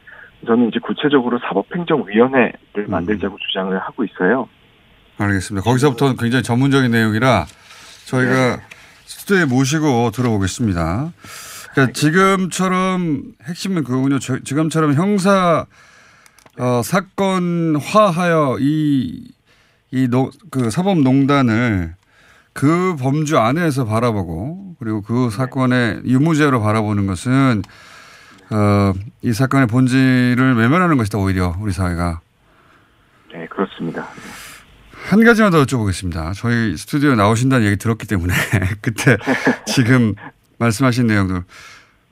저는 0.46 0.68
이제 0.68 0.79
구체적으로 0.79 1.38
사법행정위원회를 1.40 2.87
만들자고 2.88 3.37
주장을 3.37 3.79
하고 3.79 4.03
있어요. 4.03 4.48
알겠습니다. 5.18 5.62
거기서부터는 5.62 6.16
굉장히 6.16 6.42
전문적인 6.42 6.90
내용이라 6.90 7.44
저희가 8.14 8.59
스튜디오에 9.07 9.44
모시고 9.44 10.11
들어보겠습니다. 10.11 11.12
그러니까 11.73 11.92
지금처럼 11.92 13.23
핵심은 13.44 13.85
그거군요. 13.85 14.18
저- 14.18 14.40
지금처럼 14.40 14.94
형사 14.94 15.66
어, 16.59 16.83
사건화하여 16.83 18.57
이, 18.61 19.31
이, 19.92 20.09
노, 20.09 20.31
그 20.51 20.70
사법농단을 20.70 21.94
그 22.53 22.96
범주 22.96 23.38
안에서 23.38 23.85
바라보고 23.85 24.75
그리고 24.81 25.03
그 25.03 25.31
사건의 25.31 26.03
유무죄로 26.05 26.61
바라보는 26.61 27.07
것은 27.07 27.62
어, 28.51 28.92
이 29.23 29.33
사건의 29.33 29.68
본질을 29.68 30.57
외면하는 30.57 30.96
것이다 30.96 31.18
오히려 31.18 31.55
우리 31.61 31.73
사회가 31.73 32.20
네, 33.33 33.46
그렇습니다. 33.46 34.09
한 35.11 35.25
가지만 35.25 35.51
더 35.51 35.64
여쭤보겠습니다. 35.64 36.35
저희 36.37 36.77
스튜디오에 36.77 37.16
나오신다는 37.16 37.66
얘기 37.66 37.77
들었기 37.77 38.07
때문에 38.07 38.33
그때 38.81 39.16
지금 39.66 40.14
말씀하신 40.61 41.09
내용들 41.09 41.37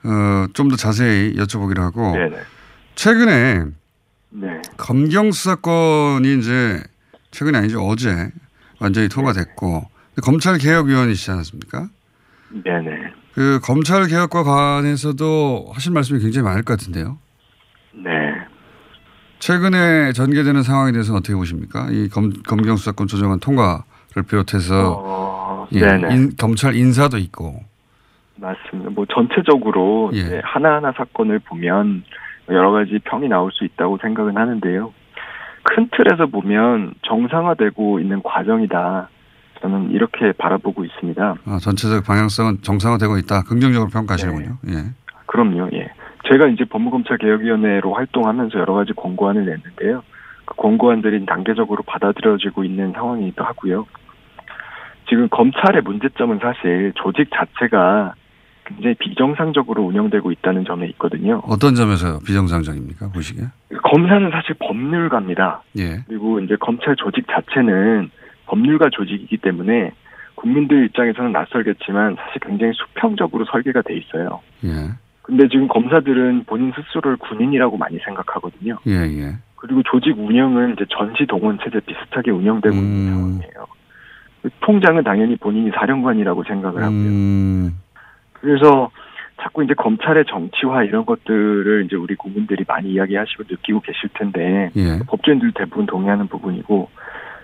어, 0.03 0.47
좀 0.53 0.67
더 0.67 0.75
자세히 0.75 1.33
여쭤보기로 1.37 1.79
하고 1.79 2.11
네네. 2.11 2.35
최근에 2.95 3.63
네. 4.31 4.47
검경 4.75 5.31
수사권이 5.31 6.39
이제 6.39 6.83
최근이 7.31 7.57
아니죠 7.57 7.81
어제 7.87 8.31
완전히 8.81 9.07
통과됐고 9.07 9.89
검찰 10.21 10.57
개혁위원이시지 10.57 11.31
않습니까? 11.31 11.87
네네. 12.51 13.13
그 13.33 13.61
검찰 13.63 14.07
개혁과 14.07 14.43
관해서도 14.43 15.71
하실 15.73 15.93
말씀이 15.93 16.19
굉장히 16.19 16.43
많을 16.43 16.63
것 16.63 16.77
같은데요. 16.77 17.17
네. 17.93 18.09
최근에 19.39 20.11
전개되는 20.13 20.63
상황에 20.63 20.91
대해서는 20.91 21.19
어떻게 21.19 21.33
보십니까? 21.35 21.87
이 21.91 22.09
검, 22.09 22.31
검경 22.47 22.75
수사권 22.77 23.07
조정안 23.07 23.39
통과를 23.39 24.23
비롯해서 24.27 24.95
어, 25.03 25.67
예. 25.73 25.79
인- 26.13 26.31
검찰 26.37 26.75
인사도 26.75 27.17
있고 27.17 27.61
맞습니다. 28.35 28.91
뭐 28.91 29.05
전체적으로 29.13 30.11
예. 30.13 30.41
하나하나 30.43 30.91
사건을 30.95 31.39
보면 31.39 32.03
여러 32.49 32.71
가지 32.71 32.99
평이 33.03 33.27
나올 33.27 33.51
수 33.51 33.63
있다고 33.65 33.97
생각은 34.01 34.37
하는데요. 34.37 34.93
큰 35.63 35.89
틀에서 35.95 36.27
보면 36.27 36.93
정상화되고 37.07 37.99
있는 37.99 38.21
과정이다. 38.23 39.09
저는 39.61 39.91
이렇게 39.91 40.31
바라보고 40.37 40.85
있습니다. 40.85 41.35
아, 41.45 41.57
전체적 41.61 42.05
방향성은 42.05 42.59
정상화되고 42.61 43.17
있다. 43.19 43.43
긍정적으로 43.43 43.89
평가하시는군요. 43.89 44.57
네. 44.61 44.73
예. 44.73 44.83
그럼요, 45.25 45.69
예. 45.73 45.91
제가 46.27 46.47
이제 46.47 46.65
법무검찰개혁위원회로 46.65 47.93
활동하면서 47.93 48.59
여러 48.59 48.73
가지 48.73 48.93
권고안을 48.93 49.45
냈는데요. 49.45 50.03
그 50.45 50.55
권고안들이 50.55 51.25
단계적으로 51.25 51.83
받아들여지고 51.83 52.63
있는 52.63 52.91
상황이기도 52.93 53.43
하고요. 53.43 53.85
지금 55.07 55.27
검찰의 55.29 55.81
문제점은 55.81 56.39
사실 56.39 56.91
조직 56.95 57.29
자체가 57.33 58.13
굉장히 58.65 58.95
비정상적으로 58.99 59.83
운영되고 59.83 60.31
있다는 60.31 60.65
점에 60.65 60.87
있거든요. 60.89 61.41
어떤 61.45 61.73
점에서 61.73 62.19
비정상적입니까? 62.19 63.11
보시기에? 63.11 63.45
검사는 63.81 64.29
사실 64.29 64.55
법률가입니다. 64.59 65.63
예. 65.79 66.03
그리고 66.07 66.39
이제 66.39 66.55
검찰 66.59 66.95
조직 66.95 67.25
자체는 67.27 68.11
법률가 68.45 68.89
조직이기 68.91 69.37
때문에 69.37 69.91
국민들 70.35 70.85
입장에서는 70.85 71.31
낯설겠지만 71.31 72.15
사실 72.15 72.39
굉장히 72.41 72.73
수평적으로 72.73 73.45
설계가 73.45 73.81
돼 73.81 73.95
있어요. 73.97 74.41
예. 74.65 74.69
근데 75.29 75.47
지금 75.47 75.67
검사들은 75.67 76.45
본인 76.45 76.73
스스로를 76.75 77.17
군인이라고 77.17 77.77
많이 77.77 77.99
생각하거든요. 77.99 78.79
예, 78.87 78.93
예. 78.93 79.35
그리고 79.57 79.83
조직 79.83 80.17
운영은 80.17 80.73
이제 80.73 80.85
전시 80.89 81.27
동원 81.27 81.59
체제 81.63 81.79
비슷하게 81.81 82.31
운영되고 82.31 82.75
음. 82.75 82.79
있는 82.79 83.13
상황이에요. 83.13 83.67
통장은 84.61 85.03
당연히 85.03 85.35
본인이 85.35 85.69
사령관이라고 85.69 86.43
생각을 86.45 86.81
하고요. 86.81 86.97
음, 86.97 87.73
그래서 88.33 88.89
자꾸 89.39 89.63
이제 89.63 89.75
검찰의 89.75 90.25
정치화 90.25 90.85
이런 90.85 91.05
것들을 91.05 91.85
이제 91.85 91.95
우리 91.95 92.15
국민들이 92.15 92.65
많이 92.67 92.93
이야기하시고 92.93 93.43
느끼고 93.47 93.81
계실 93.81 94.09
텐데 94.15 94.71
예. 94.75 94.99
법조인들 95.05 95.51
대부분 95.53 95.85
동의하는 95.85 96.25
부분이고 96.27 96.89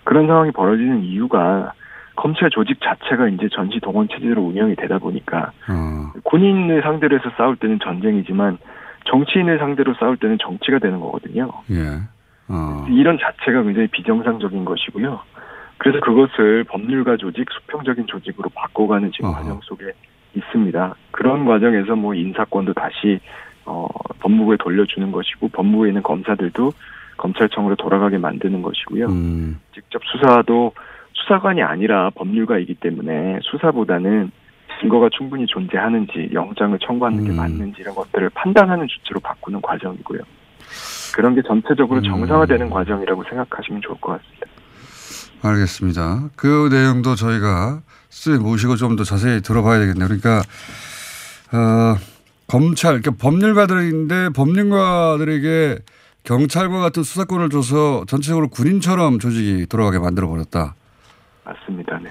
그런 0.03 0.25
상황이 0.25 0.49
벌어지는 0.51 1.03
이유가 1.03 1.73
검찰 2.15 2.49
조직 2.49 2.79
자체가 2.81 3.27
이제 3.29 3.47
전시 3.51 3.79
동원 3.79 4.07
체제로 4.07 4.43
운영이 4.43 4.75
되다 4.75 4.97
보니까 4.99 5.51
어, 5.69 6.11
군인을 6.23 6.81
상대로 6.81 7.17
해서 7.17 7.29
싸울 7.37 7.55
때는 7.57 7.79
전쟁이지만 7.83 8.57
정치인을 9.05 9.59
상대로 9.59 9.93
싸울 9.95 10.17
때는 10.17 10.37
정치가 10.41 10.79
되는 10.79 10.99
거거든요. 10.99 11.51
예. 11.71 11.99
어, 12.47 12.85
이런 12.89 13.17
자체가 13.19 13.63
굉장히 13.63 13.87
비정상적인 13.87 14.65
것이고요. 14.65 15.19
그래서 15.77 15.99
그것을 15.99 16.63
법률가 16.65 17.17
조직, 17.17 17.45
수평적인 17.51 18.07
조직으로 18.07 18.49
바꿔가는 18.53 19.11
지금 19.11 19.31
과정 19.33 19.59
속에 19.61 19.91
있습니다. 20.33 20.95
그런 21.11 21.45
과정에서 21.45 21.95
뭐 21.95 22.13
인사권도 22.13 22.73
다시 22.73 23.19
어, 23.65 23.87
법무부에 24.19 24.57
돌려주는 24.57 25.11
것이고 25.11 25.49
법무부에 25.49 25.89
있는 25.89 26.03
검사들도 26.03 26.71
검찰청으로 27.17 27.75
돌아가게 27.75 28.17
만드는 28.17 28.61
것이고요. 28.61 29.07
음, 29.07 29.59
직접 29.73 30.01
수사도 30.05 30.73
수사관이 31.15 31.61
아니라 31.63 32.09
법률가이기 32.11 32.75
때문에 32.75 33.39
수사보다는 33.43 34.31
증거가 34.81 35.09
충분히 35.17 35.45
존재하는지 35.47 36.29
영장을 36.33 36.77
청구하는 36.79 37.23
게 37.23 37.31
맞는지 37.31 37.81
이런 37.81 37.95
것들을 37.95 38.29
판단하는 38.31 38.87
주체로 38.87 39.19
바꾸는 39.21 39.61
과정이고요. 39.61 40.19
그런 41.15 41.33
게 41.35 41.41
전체적으로 41.47 42.01
정상화되는 42.01 42.69
과정이라고 42.69 43.23
생각하시면 43.23 43.81
좋을 43.81 43.97
것 44.01 44.19
같습니다. 44.19 44.47
알겠습니다. 45.41 46.29
그 46.35 46.67
내용도 46.71 47.15
저희가 47.15 47.81
스튜디오에 48.09 48.39
모시고 48.43 48.75
좀 48.75 48.95
더 48.97 49.03
자세히 49.03 49.41
들어봐야 49.41 49.79
되겠네요. 49.79 50.07
그러니까 50.07 50.39
어, 51.53 51.95
검찰, 52.47 52.99
그러니까 53.01 53.11
법률가들인데 53.23 54.29
법률가들에게 54.35 55.79
경찰과 56.23 56.79
같은 56.79 57.03
수사권을 57.03 57.49
줘서 57.49 58.03
전체적으로 58.07 58.49
군인처럼 58.49 59.19
조직이 59.19 59.65
돌아가게 59.67 59.99
만들어 59.99 60.27
버렸다. 60.27 60.75
맞습니다. 61.45 61.99
네. 61.99 62.09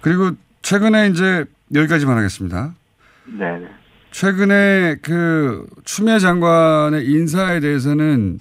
그리고 0.00 0.30
최근에 0.62 1.08
이제 1.08 1.44
여기까지만 1.74 2.16
하겠습니다. 2.16 2.72
네. 3.26 3.58
네. 3.58 3.68
최근에 4.10 4.96
그 5.04 5.66
추미애 5.84 6.18
장관의 6.18 7.04
인사에 7.06 7.60
대해서는 7.60 8.38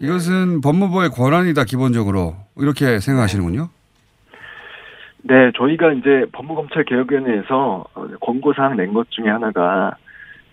이것은 0.00 0.60
법무부의 0.60 1.10
권한이다 1.10 1.64
기본적으로 1.64 2.36
이렇게 2.56 2.98
생각하시는군요. 3.00 3.68
네, 5.22 5.52
저희가 5.56 5.92
이제 5.92 6.26
법무검찰 6.32 6.84
개혁위원회에서 6.84 7.84
어, 7.94 8.06
권고사항 8.20 8.76
낸 8.76 8.92
것 8.94 9.10
중에 9.10 9.28
하나가 9.28 9.96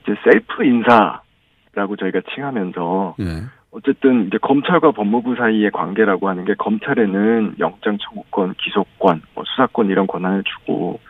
이제 0.03 0.15
셀프 0.23 0.63
인사라고 0.63 1.95
저희가 1.99 2.21
칭하면서 2.33 3.15
예. 3.19 3.43
어쨌든 3.75 4.27
이제 4.27 4.37
검찰과 4.41 4.91
법무부 4.91 5.35
사이의 5.35 5.69
관계라고 5.71 6.29
하는 6.29 6.45
게 6.45 6.53
검찰에는 6.57 7.55
영장 7.59 7.97
청구권, 7.97 8.55
기소권, 8.57 9.21
뭐 9.33 9.43
수사권 9.45 9.89
이런 9.89 10.07
권한을 10.07 10.43
주고 10.43 11.01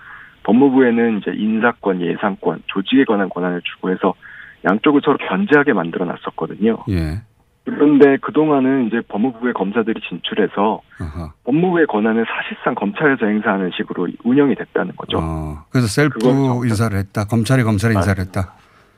법무부에는 0.44 1.20
이제 1.20 1.32
인사권, 1.36 2.02
예산권, 2.02 2.64
조직에 2.66 3.06
관한 3.06 3.30
권한을 3.30 3.62
주고 3.64 3.92
해서 3.92 4.16
양쪽을 4.68 5.02
서로 5.06 5.18
견제하게 5.18 5.74
만들어 5.74 6.06
놨었거든요. 6.06 6.84
예. 6.90 7.22
그런데 7.66 8.18
그동안은 8.18 8.88
이제 8.88 9.02
법무부의 9.10 9.54
검사들이 9.54 10.02
진출해서 10.08 10.82
법무부의 11.44 11.86
권한을 11.88 12.26
사실상 12.26 12.74
검찰에서 12.74 13.28
행사하는 13.28 13.72
식으로 13.76 14.08
운영이 14.24 14.56
됐다는 14.56 14.96
거죠. 14.96 15.20
어, 15.20 15.66
그래서 15.70 15.88
셀프 15.88 16.18
인사를 16.66 16.98
했다. 16.98 17.26
검찰이 17.26 17.64
검찰에 17.64 17.94
인사를 17.94 18.24
했다. 18.24 18.54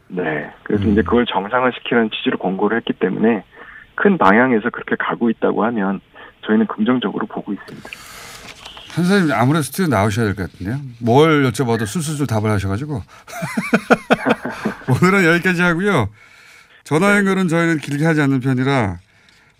네. 0.09 0.49
그래서 0.63 0.86
음. 0.86 0.91
이제 0.91 1.01
그걸 1.01 1.26
정상화시키는 1.26 2.09
취지로 2.11 2.38
권고를 2.38 2.78
했기 2.78 2.93
때문에 2.93 3.43
큰 3.98 4.18
방향에서 4.18 4.70
그렇게 4.70 4.95
가고 4.98 5.30
있다고 5.30 5.66
하면 5.66 6.00
저희는 6.45 6.68
긍정적으로 6.68 7.26
보고 7.28 7.52
있습니다. 7.52 7.89
선생님 8.89 9.32
아무래도 9.34 9.64
스튜디오 9.64 9.88
나오셔야 9.88 10.26
될 10.26 10.36
것 10.36 10.50
같은데요. 10.52 10.80
뭘 11.00 11.43
여쭤봐도 11.43 11.86
술술술 11.86 12.26
답을 12.28 12.50
하셔가지고 12.50 13.02
오늘은 14.89 15.26
여기까지 15.26 15.62
하고요. 15.62 16.10
전화 16.84 17.18
연결은 17.18 17.48
저희는 17.48 17.80
길게 17.80 18.06
하지 18.06 18.22
않는 18.22 18.39
편이라 18.39 19.00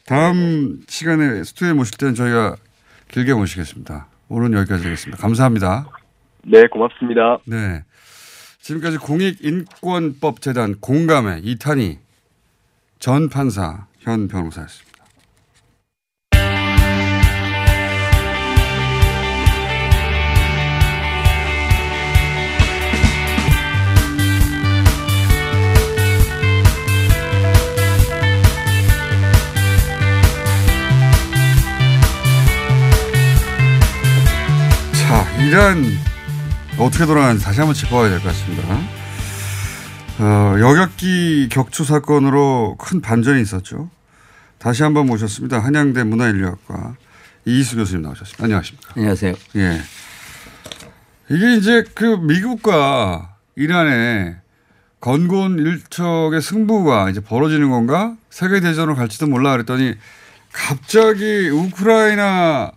다음 0.06 0.80
시간에 0.88 1.44
스튜디오에 1.44 1.74
모실 1.74 1.98
때는 1.98 2.16
저희가 2.16 2.56
길게 3.10 3.34
모시겠습니다. 3.34 4.08
오늘은 4.30 4.54
여기까지 4.60 4.84
하겠습니다. 4.86 5.22
감사합니다. 5.22 5.88
네, 6.44 6.66
고맙습니다. 6.68 7.40
네. 7.46 7.84
지금까지 8.62 8.98
공익인권법재단 8.98 10.76
공감의 10.80 11.42
이탄희 11.44 12.00
전 13.00 13.30
판사 13.30 13.87
현 14.08 14.30
변호사였습니다. 14.30 15.04
자, 34.94 35.26
이란 35.42 35.84
어떻게 36.78 37.06
돌아가는지 37.06 37.44
다시 37.44 37.60
한번 37.60 37.74
짚어봐야 37.74 38.10
될 38.10 38.20
것 38.20 38.28
같습니다. 38.30 38.64
어, 40.20 40.56
여객기 40.60 41.48
격추 41.50 41.84
사건으로 41.84 42.76
큰 42.80 43.02
반전이 43.02 43.42
있었죠. 43.42 43.90
다시 44.60 44.84
한번 44.84 45.06
모셨습니다. 45.06 45.60
한양대 45.60 46.04
문화인류학과 46.04 46.96
이희수 47.46 47.78
교수님 47.78 48.02
나오셨습니다. 48.04 48.44
안녕하십니까. 48.44 48.94
안녕하세요. 48.96 49.34
예. 49.56 49.82
이게 51.30 51.56
이제 51.56 51.84
그 51.94 52.06
미국과 52.06 53.36
이란의 53.56 54.38
건곤 55.00 55.60
일척의 55.60 56.42
승부가 56.42 57.10
이제 57.10 57.20
벌어지는 57.20 57.70
건가? 57.70 58.16
세계대전으로 58.30 58.96
갈지도 58.96 59.28
몰라 59.28 59.52
그랬더니 59.52 59.94
갑자기 60.52 61.50
우크라이나 61.50 62.72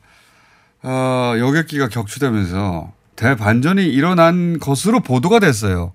어, 0.83 1.35
여객기가 1.39 1.89
격추되면서 1.89 2.93
대반전이 3.17 3.87
일어난 3.87 4.59
것으로 4.59 5.01
보도가 5.01 5.41
됐어요. 5.41 5.95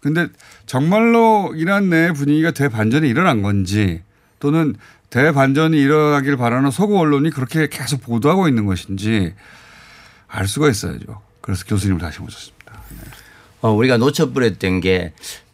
근데 0.00 0.28
정말로 0.66 1.52
이란 1.56 1.90
내 1.90 2.12
분위기가 2.12 2.50
대반전이 2.50 3.08
일어난 3.08 3.42
건지 3.42 4.02
또는 4.38 4.76
대반전이 5.10 5.76
일어나길 5.78 6.36
바라는 6.36 6.70
서구 6.70 6.98
언론이 6.98 7.30
그렇게 7.30 7.68
계속 7.68 8.02
보도하고 8.02 8.48
있는 8.48 8.66
것인지 8.66 9.34
알 10.26 10.46
수가 10.46 10.68
있어야죠. 10.68 11.22
그래서 11.40 11.64
교수님을 11.66 12.00
다시 12.00 12.20
모셨습니다. 12.20 12.58
어, 13.62 13.70
우리가 13.72 13.96
놓쳐버렸던 13.96 14.80
게 14.80 15.12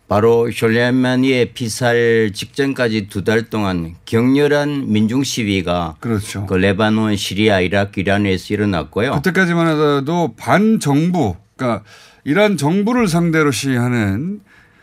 바로 0.09 0.49
숄레마니의 0.49 1.55
피살 1.55 2.33
직전까지 2.35 3.09
두 3.09 3.25
달 3.25 3.45
동안 3.45 3.95
격렬한 4.05 4.93
민중 4.93 5.23
시위가 5.25 5.97
그렇죠. 6.01 6.45
그 6.47 6.55
레바논, 6.55 7.17
시리아, 7.17 7.61
이라크, 7.61 8.01
이란에서 8.01 8.53
일어났고요. 8.53 9.13
그때까지만 9.13 9.67
하더라도 9.69 10.35
반정부, 10.37 11.37
그러니까 11.57 11.85
이란 12.25 12.57
정부를 12.59 13.09
상대로 13.09 13.51
시위하는 13.51 14.41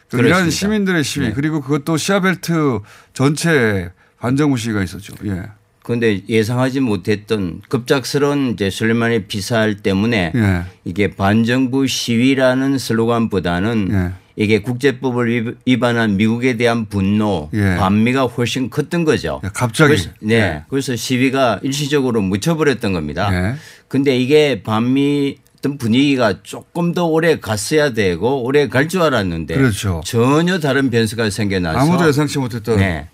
그 0.10 0.20
이란. 0.20 0.50
시민들의 0.50 1.04
시위 1.04 1.28
네. 1.28 1.34
그리고 1.34 1.62
그것도 1.62 1.98
시아벨트 1.98 2.80
전체 3.14 3.92
반정부 4.22 4.58
시위가 4.58 4.84
있었죠. 4.84 5.14
예. 5.26 5.44
그런데 5.84 6.22
예상하지 6.30 6.80
못했던 6.80 7.60
급작스러운 7.68 8.52
이제 8.52 8.70
술레마니 8.70 9.24
피살 9.24 9.78
때문에 9.78 10.32
예. 10.36 10.62
이게 10.86 11.10
반정부 11.16 11.88
시위라는 11.88 12.78
슬로건보다는 12.78 13.90
예. 13.92 14.12
이게 14.38 14.60
국제법을 14.62 15.30
위- 15.30 15.54
위반한 15.66 16.16
미국에 16.18 16.56
대한 16.56 16.86
분노, 16.86 17.50
예. 17.54 17.76
반미가 17.78 18.24
훨씬 18.28 18.70
컸던 18.70 19.04
거죠. 19.04 19.42
갑자기. 19.54 19.90
그래서, 19.90 20.10
네. 20.22 20.36
예. 20.36 20.64
그래서 20.70 20.96
시위가 20.96 21.60
일시적으로 21.64 22.22
묻혀버렸던 22.22 22.94
겁니다. 22.94 23.30
예. 23.34 23.56
근데 23.88 24.16
이게 24.18 24.62
반미 24.64 25.38
어떤 25.58 25.78
분위기가 25.78 26.42
조금 26.42 26.94
더 26.94 27.06
오래 27.06 27.40
갔어야 27.40 27.94
되고 27.94 28.42
오래 28.44 28.68
갈 28.68 28.88
줄 28.88 29.02
알았는데 29.02 29.54
그렇죠. 29.56 30.02
전혀 30.06 30.60
다른 30.60 30.90
변수가 30.90 31.30
생겨나서 31.30 31.78
아무도 31.80 32.08
예상치 32.08 32.40
못했던 32.40 32.78
네. 32.78 33.10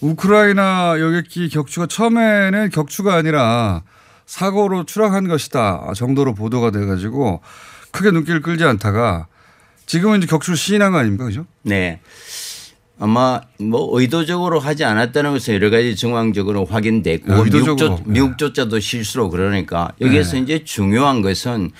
우크라이나 0.00 0.96
여객기 1.00 1.48
격추가 1.48 1.86
처음에는 1.86 2.70
격추가 2.70 3.14
아니라 3.14 3.82
사고로 4.26 4.84
추락한 4.84 5.28
것이다 5.28 5.92
정도로 5.94 6.34
보도가 6.34 6.70
돼가지고 6.70 7.40
크게 7.90 8.10
눈길을 8.10 8.40
끌지 8.40 8.64
않다가 8.64 9.26
지금은 9.86 10.18
이제 10.18 10.26
격추를 10.26 10.56
시인한 10.56 10.92
거 10.92 10.98
아닙니까, 10.98 11.24
그죠? 11.24 11.46
네. 11.62 12.00
아마 12.98 13.40
뭐 13.58 14.00
의도적으로 14.00 14.60
하지 14.60 14.84
않았다는 14.84 15.32
것은 15.32 15.54
여러 15.54 15.68
가지 15.68 15.96
정황적으로 15.96 16.64
확인됐고 16.64 17.32
아, 17.32 17.36
의도적으로. 17.36 17.74
미국조, 17.74 18.10
미국조차도 18.10 18.80
실수로 18.80 19.30
그러니까 19.30 19.92
여기에서 20.00 20.34
네. 20.34 20.40
이제 20.40 20.64
중요한 20.64 21.20
것은 21.20 21.70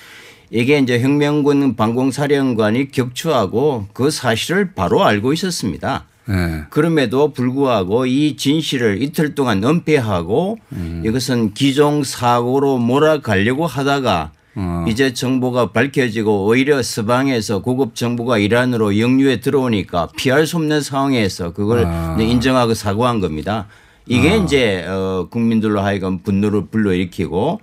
이게 0.49 0.77
이제 0.77 0.99
혁명군 0.99 1.75
방공사령관이 1.75 2.91
격추하고 2.91 3.87
그 3.93 4.11
사실을 4.11 4.73
바로 4.73 5.03
알고 5.03 5.33
있었습니다. 5.33 6.05
네. 6.27 6.63
그럼에도 6.69 7.31
불구하고 7.31 8.05
이 8.05 8.35
진실을 8.35 9.01
이틀 9.01 9.35
동안 9.35 9.63
은폐하고 9.63 10.57
음. 10.73 11.03
이것은 11.05 11.53
기종 11.53 12.03
사고로 12.03 12.79
몰아가려고 12.79 13.67
하다가 13.67 14.31
어. 14.55 14.85
이제 14.87 15.13
정보가 15.13 15.71
밝혀지고 15.71 16.45
오히려 16.45 16.81
서방에서 16.81 17.61
고급 17.61 17.95
정보가 17.95 18.37
이란으로 18.37 18.97
영유에 18.97 19.41
들어오니까 19.41 20.09
피할 20.17 20.47
수 20.47 20.57
없는 20.57 20.81
상황에서 20.81 21.53
그걸 21.53 21.85
아. 21.85 22.17
인정하고 22.19 22.73
사과한 22.73 23.19
겁니다. 23.19 23.67
이게 24.07 24.31
아. 24.31 24.35
이제 24.35 24.85
어 24.87 25.27
국민들로 25.29 25.81
하여금 25.81 26.19
분노를 26.19 26.67
불러일으키고 26.67 27.59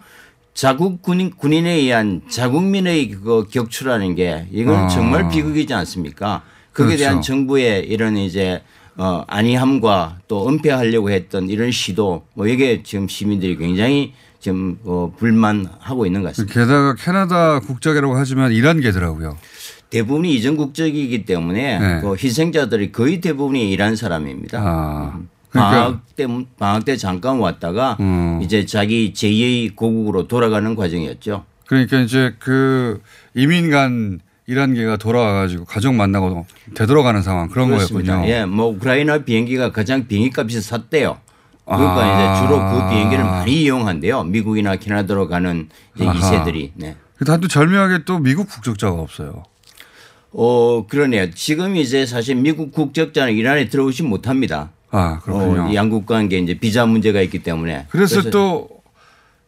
자국 0.54 1.00
군인, 1.00 1.30
군인에 1.30 1.72
의한 1.72 2.20
자국민의 2.28 3.10
그 3.10 3.46
격추라는 3.50 4.14
게 4.14 4.46
이건 4.52 4.76
아. 4.76 4.88
정말 4.88 5.28
비극이지 5.30 5.72
않습니까? 5.72 6.42
거기에 6.74 6.96
대한 6.96 7.14
그렇죠. 7.14 7.26
정부의 7.26 7.86
이런 7.88 8.16
이제 8.16 8.62
어 8.96 9.24
안이함과 9.26 10.18
또 10.28 10.48
은폐하려고 10.48 11.10
했던 11.10 11.48
이런 11.48 11.70
시도 11.70 12.24
뭐 12.34 12.46
이게 12.46 12.82
지금 12.82 13.08
시민들이 13.08 13.56
굉장히 13.56 14.12
지금 14.38 14.78
어 14.84 15.12
불만하고 15.16 16.06
있는 16.06 16.22
것 16.22 16.28
같습니다. 16.28 16.60
게다가 16.60 16.94
캐나다 16.94 17.60
국적이라고 17.60 18.14
하지만 18.16 18.52
이란 18.52 18.80
계더라고요. 18.80 19.36
대부분이 19.90 20.34
이전 20.34 20.56
국적이기 20.56 21.24
때문에 21.26 21.78
네. 21.78 22.00
그 22.00 22.16
희생자들이 22.16 22.92
거의 22.92 23.20
대부분이 23.20 23.70
이란 23.70 23.94
사람입니다. 23.94 24.58
아, 24.58 25.20
방학 25.52 25.70
그러니까. 25.70 26.02
때 26.16 26.46
방학 26.58 26.84
때 26.86 26.96
잠깐 26.96 27.38
왔다가 27.38 27.98
음. 28.00 28.40
이제 28.42 28.64
자기 28.64 29.12
제2의 29.14 29.76
고국으로 29.76 30.28
돌아가는 30.28 30.74
과정이었죠. 30.74 31.44
그러니까 31.66 32.00
이제 32.00 32.34
그 32.38 33.02
이민 33.34 33.70
간 33.70 34.20
이란계가 34.46 34.96
돌아와가지고 34.96 35.64
가족 35.64 35.94
만나고 35.94 36.46
되돌아가는 36.74 37.22
상황 37.22 37.48
그런 37.48 37.68
그렇습니다. 37.68 38.16
거였군요. 38.16 38.34
예, 38.34 38.44
뭐 38.44 38.66
우크라이나 38.66 39.18
비행기가 39.18 39.70
가장 39.72 40.06
비행기값이 40.06 40.60
쌌대요. 40.60 41.18
그러니까 41.64 42.00
아. 42.00 42.34
이제 42.34 42.46
주로 42.46 42.58
그 42.58 42.90
비행기를 42.90 43.24
많이 43.24 43.62
이용한대요. 43.62 44.24
미국이나 44.24 44.76
캐나다로 44.76 45.28
가는 45.28 45.68
이제 45.94 46.06
아하. 46.06 46.44
2세들이. 46.44 46.72
네. 46.74 46.96
단또 47.24 47.46
절묘하게 47.46 48.04
또 48.04 48.18
미국 48.18 48.48
국적자가 48.48 49.00
없어요. 49.00 49.44
어, 50.32 50.86
그러네요. 50.88 51.30
지금 51.30 51.76
이제 51.76 52.04
사실 52.04 52.34
미국 52.34 52.72
국적자는 52.72 53.34
이란에 53.34 53.68
들어오지 53.68 54.02
못합니다. 54.02 54.70
아 54.90 55.20
그렇군요. 55.20 55.68
어, 55.70 55.74
양국 55.74 56.04
관계 56.06 56.38
이제 56.38 56.54
비자 56.54 56.84
문제가 56.84 57.20
있기 57.22 57.42
때문에. 57.42 57.86
그래서 57.90 58.22
또 58.30 58.68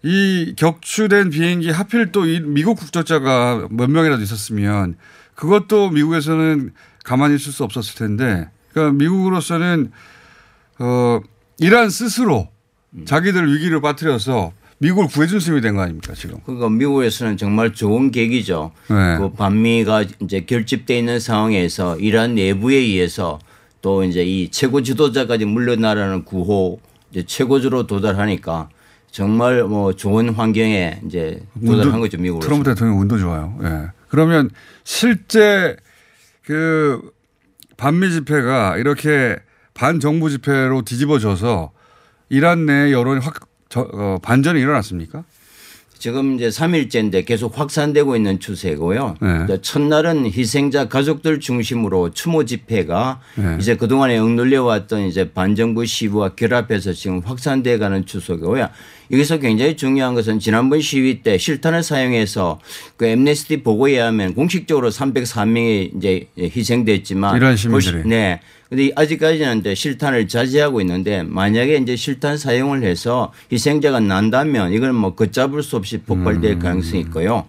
이 0.05 0.55
격추된 0.57 1.31
비행기 1.31 1.71
하필 1.71 2.13
또 2.13 2.27
이 2.27 2.41
미국 2.41 2.77
국적자가 2.79 3.69
몇 3.71 3.91
명이라도 3.91 4.23
있었으면 4.23 4.97
그것도 5.35 5.91
미국에서는 5.91 6.73
가만히 7.05 7.37
있을 7.37 7.53
수 7.53 7.65
없었을 7.65 7.97
텐데 7.97 8.49
그러니까 8.73 8.97
미국으로서는 8.99 9.91
어 10.79 11.21
이란 11.59 11.89
스스로 11.91 12.49
자기들 13.07 13.53
위기를 13.55 13.81
빠뜨려서 13.81 14.53
미국을 14.79 15.09
구해준 15.09 15.41
셈이 15.41 15.61
된 15.61 15.75
거 15.77 15.83
아닙니까 15.83 16.13
지금? 16.15 16.39
그러니까 16.45 16.69
미국에서는 16.69 17.37
정말 17.37 17.73
좋은 17.73 18.11
계기죠. 18.11 18.73
네. 18.91 19.17
그 19.19 19.33
반미가 19.33 20.05
이제 20.21 20.41
결집돼 20.41 20.99
있는 20.99 21.21
상황에서 21.21 21.97
이란 21.99 22.35
내부에 22.35 22.77
의해서 22.77 23.39
또 23.81 24.05
이제 24.05 24.23
이 24.25 24.51
최고 24.51 24.83
지도자까지 24.83 25.45
물러나라는 25.47 26.25
구호 26.25 26.81
이제 27.11 27.23
최고조로 27.25 27.87
도달하니까 27.87 28.69
정말 29.15 29.63
뭐 29.63 29.93
좋은 29.93 30.31
환경에 30.31 31.01
이제 31.07 31.41
도달한 31.65 32.01
거죠 32.01 32.19
미국으로. 32.19 32.45
트럼프 32.45 32.65
대통령 32.69 32.99
운도 32.99 33.17
좋아요. 33.17 33.57
예. 33.63 33.93
그러면 34.09 34.51
실제 34.83 35.77
그 36.43 37.13
반미 37.77 38.11
집회가 38.11 38.77
이렇게 38.77 39.37
반정부 39.73 40.31
집회로 40.31 40.83
뒤집어져서 40.83 41.71
이란 42.29 42.67
내 42.67 42.91
여론이 42.91 43.21
확 43.21 43.47
저, 43.69 43.89
어, 43.93 44.19
반전이 44.21 44.61
일어났습니까? 44.61 45.23
지금 46.05 46.35
이제 46.35 46.49
3일째인데 46.49 47.25
계속 47.25 47.59
확산되고 47.59 48.15
있는 48.15 48.39
추세고요. 48.39 49.15
네. 49.23 49.63
첫날은 49.63 50.27
희생자 50.27 50.87
가족들 50.87 51.41
중심으로 51.41 52.11
추모 52.11 52.45
집회가 52.45 53.21
네. 53.37 53.57
이제 53.59 53.75
그동안에 53.75 54.19
억눌려 54.19 54.65
왔던 54.65 55.07
이제 55.07 55.33
반정부 55.33 55.87
시위와 55.87 56.35
결합해서 56.35 56.93
지금 56.93 57.21
확산돼 57.21 57.79
가는 57.79 58.05
추세고요. 58.05 58.69
여기서 59.11 59.39
굉장히 59.39 59.77
중요한 59.77 60.15
것은 60.15 60.39
지난번 60.39 60.81
시위 60.81 61.23
때 61.23 61.37
실탄을 61.39 61.83
사용해서 61.83 62.61
그 62.97 63.07
엠네스티 63.07 63.63
보고에 63.63 63.93
의하면 63.93 64.35
공식적으로 64.35 64.91
304명이 64.91 65.97
이제 65.97 66.27
희생됐지만 66.39 67.37
이란 67.37 67.57
시민들이. 67.57 67.93
그 67.93 68.03
시- 68.03 68.09
네. 68.09 68.41
근데 68.69 68.91
아직까지는 68.97 69.61
이제 69.61 69.75
실탄을 69.75 70.27
자제하고 70.27 70.81
있는데 70.81 71.23
만약에 71.23 71.77
이제 71.77 71.97
실탄 71.97 72.37
사용을 72.39 72.83
해서 72.83 73.33
희생자가 73.53 74.01
난다면 74.01 74.73
이건 74.73 74.95
뭐 74.95 75.15
걷잡을 75.15 75.63
수 75.63 75.77
없이 75.77 75.99
폭발될 75.99 76.59
가능성이 76.59 77.03
있고요. 77.03 77.47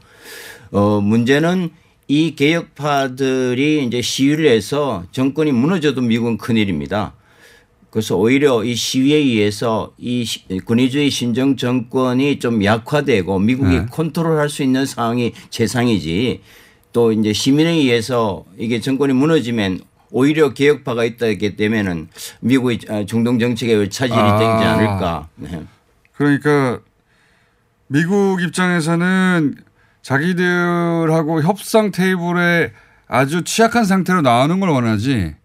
어, 0.71 0.99
문제는 1.01 1.69
이 2.07 2.35
개혁파들이 2.35 3.85
이제 3.85 4.01
시위를 4.01 4.47
해서 4.49 5.03
정권이 5.11 5.51
무너져도 5.53 6.01
미국은 6.01 6.37
큰일입니다. 6.37 7.13
그래서 7.95 8.17
오히려 8.17 8.61
이 8.65 8.75
시위에 8.75 9.15
의해서 9.15 9.93
이 9.97 10.25
시- 10.25 10.45
군의주의 10.65 11.09
신정 11.09 11.55
정권이 11.55 12.39
좀 12.39 12.61
약화되고 12.61 13.39
미국이 13.39 13.69
네. 13.79 13.85
컨트롤할 13.89 14.49
수 14.49 14.63
있는 14.63 14.85
상황이 14.85 15.31
최상이지 15.49 16.41
또 16.91 17.13
이제 17.13 17.31
시민에 17.31 17.69
의해서 17.71 18.43
이게 18.57 18.81
정권이 18.81 19.13
무너지면 19.13 19.79
오히려 20.11 20.53
개혁파가 20.53 21.05
있다게 21.05 21.55
되면은 21.55 22.09
미국의 22.41 22.79
아, 22.89 23.05
중동 23.05 23.39
정책에 23.39 23.87
차질이 23.87 24.19
아. 24.19 24.39
되지 24.39 24.67
않을까. 24.67 25.29
네. 25.35 25.63
그러니까 26.17 26.81
미국 27.87 28.41
입장에서는 28.41 29.55
자기들하고 30.01 31.43
협상 31.43 31.91
테이블에 31.91 32.73
아주 33.07 33.45
취약한 33.45 33.85
상태로 33.85 34.21
나오는 34.21 34.59
걸 34.59 34.67
원하지. 34.67 35.35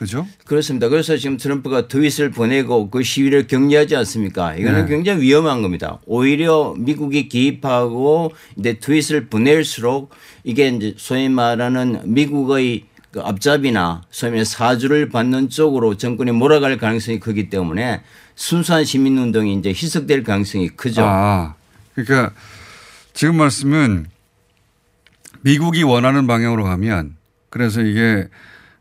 그죠? 0.00 0.26
그렇습니다. 0.46 0.88
그래서 0.88 1.18
지금 1.18 1.36
트럼프가 1.36 1.86
트윗을 1.86 2.30
보내고 2.30 2.88
그 2.88 3.02
시위를 3.02 3.46
격려하지 3.46 3.96
않습니까? 3.96 4.54
이거는 4.54 4.86
네. 4.86 4.88
굉장히 4.88 5.20
위험한 5.20 5.60
겁니다. 5.60 6.00
오히려 6.06 6.74
미국이 6.78 7.28
개입하고 7.28 8.32
이제 8.56 8.78
트윗을 8.78 9.26
보낼수록 9.26 10.08
이게 10.42 10.68
이제 10.68 10.94
소위 10.96 11.28
말하는 11.28 12.00
미국의 12.14 12.84
그 13.10 13.20
앞잡이나 13.20 14.00
소위 14.10 14.30
말해 14.30 14.44
사주를 14.44 15.10
받는 15.10 15.50
쪽으로 15.50 15.98
정권이 15.98 16.32
몰아갈 16.32 16.78
가능성이 16.78 17.20
크기 17.20 17.50
때문에 17.50 18.00
순수한 18.34 18.86
시민운동이 18.86 19.52
이제 19.58 19.68
희석될 19.68 20.22
가능성이 20.22 20.70
크죠. 20.70 21.02
아, 21.04 21.56
그러니까 21.94 22.32
지금 23.12 23.36
말씀은 23.36 24.06
미국이 25.42 25.82
원하는 25.82 26.26
방향으로 26.26 26.64
가면 26.64 27.16
그래서 27.50 27.82
이게 27.82 28.28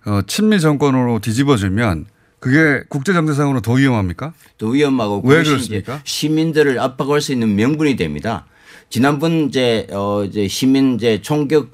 어, 0.05 0.21
친미 0.25 0.59
정권으로 0.59 1.19
뒤집어지면 1.19 2.05
그게 2.39 2.83
국제 2.89 3.13
정세상으로 3.13 3.61
더 3.61 3.73
위험합니까? 3.73 4.33
더 4.57 4.67
위험하고 4.67 5.21
왜 5.25 5.43
그렇습니까? 5.43 5.95
이제 5.95 6.01
시민들을 6.05 6.79
압박할 6.79 7.21
수 7.21 7.33
있는 7.33 7.55
명분이 7.55 7.95
됩니다. 7.97 8.45
지난번 8.89 9.47
이제 9.49 9.85
어 9.91 10.23
이제 10.23 10.47
시민 10.47 10.95
이제 10.95 11.21
총격 11.21 11.71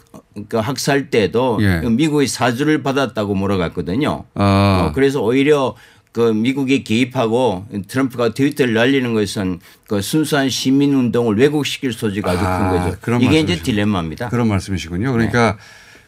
그 0.49 0.57
학살 0.57 1.09
때도 1.09 1.59
예. 1.61 1.88
미국의 1.88 2.28
사주를 2.28 2.84
받았다고 2.84 3.36
몰아갔거든요. 3.36 4.26
아. 4.34 4.88
어, 4.89 4.91
그래서 4.93 5.21
오히려 5.21 5.76
그 6.11 6.34
미국이 6.34 6.84
개입하고 6.84 7.67
트럼프가 7.88 8.34
트위터를 8.34 8.73
날리는 8.73 9.13
것은 9.13 9.59
그 9.88 10.01
순수한 10.01 10.49
시민 10.49 10.93
운동을 10.93 11.38
왜곡시킬 11.38 11.93
소지가 11.93 12.32
아주 12.32 12.39
아, 12.43 12.57
큰 12.71 12.78
거죠. 12.80 12.97
그런 13.01 13.21
이게 13.21 13.39
이제 13.39 13.53
말씀이시군요. 13.53 13.63
딜레마입니다. 13.63 14.30
그런 14.30 14.47
말씀이시군요. 14.47 15.11
그러니까 15.13 15.57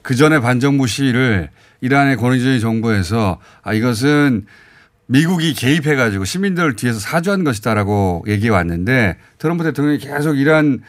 그 0.02 0.16
전에 0.16 0.40
반정부 0.40 0.88
시위를 0.88 1.50
이란의 1.82 2.18
권위주의 2.18 2.60
정부에서 2.60 3.40
아 3.64 3.74
이것은 3.74 4.46
미국이 5.08 5.54
개입해 5.54 5.96
가지고 5.96 6.26
시민들을 6.26 6.76
뒤에서 6.76 7.00
사주한 7.00 7.44
것이다라고 7.44 8.26
얘기해 8.28 8.50
왔는데 8.50 9.18
트럼프 9.38 9.64
대통령이 9.64 10.00
계속 10.00 10.38
이란 10.38 10.82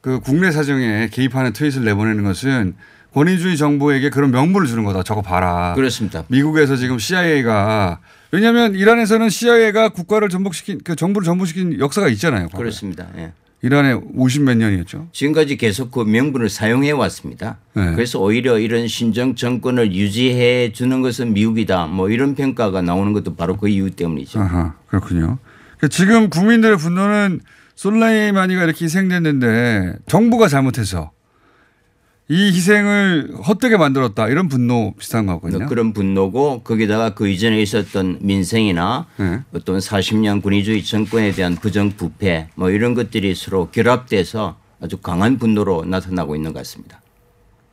그 0.00 0.20
국내 0.20 0.52
사정에 0.52 1.08
개입하는 1.10 1.52
트윗을 1.52 1.84
내보내는 1.84 2.24
것은 2.24 2.74
권위주의 3.14 3.56
정부에게 3.56 4.10
그런 4.10 4.32
명분을 4.32 4.66
주는 4.66 4.84
거다. 4.84 5.02
저거 5.02 5.22
봐라. 5.22 5.72
그렇습니다. 5.74 6.24
미국에서 6.28 6.76
지금 6.76 6.98
CIA가 6.98 8.00
왜냐하면 8.32 8.74
이란에서는 8.74 9.30
CIA가 9.30 9.90
국가를 9.90 10.28
전복시킨 10.28 10.80
그 10.84 10.96
정부를 10.96 11.24
전복시킨 11.24 11.78
역사가 11.78 12.08
있잖아요. 12.08 12.48
과거에. 12.48 12.58
그렇습니다. 12.58 13.06
예. 13.16 13.32
이란에 13.64 13.94
50몇 13.94 14.58
년이었죠. 14.58 15.08
지금까지 15.12 15.56
계속 15.56 15.90
그 15.90 16.00
명분을 16.00 16.50
사용해 16.50 16.90
왔습니다. 16.90 17.56
네. 17.72 17.94
그래서 17.94 18.20
오히려 18.20 18.58
이런 18.58 18.86
신정 18.86 19.36
정권을 19.36 19.94
유지해 19.94 20.70
주는 20.70 21.00
것은 21.00 21.32
미국이다. 21.32 21.86
뭐 21.86 22.10
이런 22.10 22.34
평가가 22.34 22.82
나오는 22.82 23.14
것도 23.14 23.36
바로 23.36 23.56
그 23.56 23.70
이유 23.70 23.90
때문이죠. 23.90 24.38
아하, 24.38 24.74
그렇군요. 24.86 25.38
그러니까 25.78 25.88
지금 25.88 26.28
국민들의 26.28 26.76
분노는 26.76 27.40
솔라이마니가 27.76 28.64
이렇게 28.64 28.84
희생됐는데 28.84 29.94
정부가 30.08 30.48
잘못해서 30.48 31.12
이 32.28 32.46
희생을 32.46 33.34
헛되게 33.46 33.76
만들었다 33.76 34.28
이런 34.28 34.48
분노 34.48 34.94
비슷한 34.98 35.26
거거든요. 35.26 35.66
그런 35.66 35.92
분노고 35.92 36.62
거기다가 36.62 37.10
그 37.10 37.28
이전에 37.28 37.60
있었던 37.60 38.18
민생이나 38.22 39.06
네. 39.18 39.40
어떤 39.52 39.78
40년 39.78 40.42
군의주의 40.42 40.82
정권에 40.82 41.32
대한 41.32 41.54
부정부패 41.56 42.48
뭐 42.54 42.70
이런 42.70 42.94
것들이 42.94 43.34
서로 43.34 43.68
결합돼서 43.70 44.56
아주 44.80 44.96
강한 44.98 45.38
분노로 45.38 45.84
나타나고 45.84 46.34
있는 46.34 46.54
것 46.54 46.60
같습니다. 46.60 47.02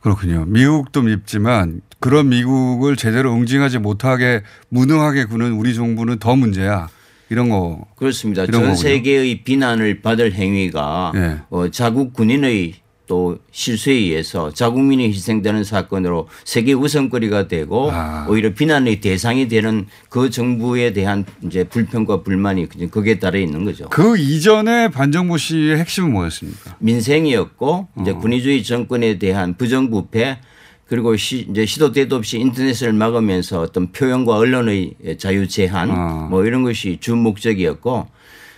그렇군요. 0.00 0.44
미국도 0.46 1.02
밉지만 1.02 1.80
그런 1.98 2.28
미국을 2.28 2.96
제대로 2.96 3.32
응징하지 3.32 3.78
못하게 3.78 4.42
무능하게 4.68 5.26
구는 5.26 5.52
우리 5.52 5.74
정부는 5.74 6.18
더 6.18 6.36
문제야. 6.36 6.88
이런 7.30 7.48
거. 7.48 7.86
그렇습니다. 7.96 8.42
이런 8.42 8.52
전 8.52 8.60
거군요. 8.62 8.76
세계의 8.76 9.44
비난을 9.44 10.02
받을 10.02 10.34
행위가 10.34 11.12
예. 11.14 11.38
어, 11.48 11.70
자국 11.70 12.12
군인의 12.12 12.74
또 13.06 13.38
실수에 13.50 13.94
의해서 13.94 14.52
자국민이 14.52 15.08
희생되는 15.08 15.64
사건으로 15.64 16.28
세계 16.44 16.72
우선거리가 16.72 17.48
되고 17.48 17.90
아. 17.90 18.26
오히려 18.28 18.54
비난의 18.54 19.00
대상이 19.00 19.48
되는 19.48 19.86
그 20.08 20.30
정부에 20.30 20.92
대한 20.92 21.24
이제 21.44 21.64
불평과 21.64 22.22
불만이 22.22 22.68
거기에 22.90 23.18
따라 23.18 23.38
있는 23.38 23.64
거죠. 23.64 23.88
그 23.88 24.16
이전에 24.16 24.88
반정부 24.88 25.38
시의 25.38 25.78
핵심은 25.78 26.12
뭐였습니까? 26.12 26.76
민생이었고 26.78 27.88
이제 28.00 28.10
어. 28.12 28.18
군의주의 28.18 28.62
정권에 28.62 29.18
대한 29.18 29.56
부정부패 29.56 30.38
그리고 30.86 31.16
시, 31.16 31.46
이제 31.50 31.64
시도 31.64 31.90
때도 31.90 32.16
없이 32.16 32.38
인터넷을 32.38 32.92
막으면서 32.92 33.62
어떤 33.62 33.92
표현과 33.92 34.36
언론의 34.36 34.94
자유 35.18 35.48
제한 35.48 36.28
뭐 36.28 36.44
이런 36.44 36.62
것이 36.62 36.98
주 37.00 37.16
목적이었고 37.16 38.08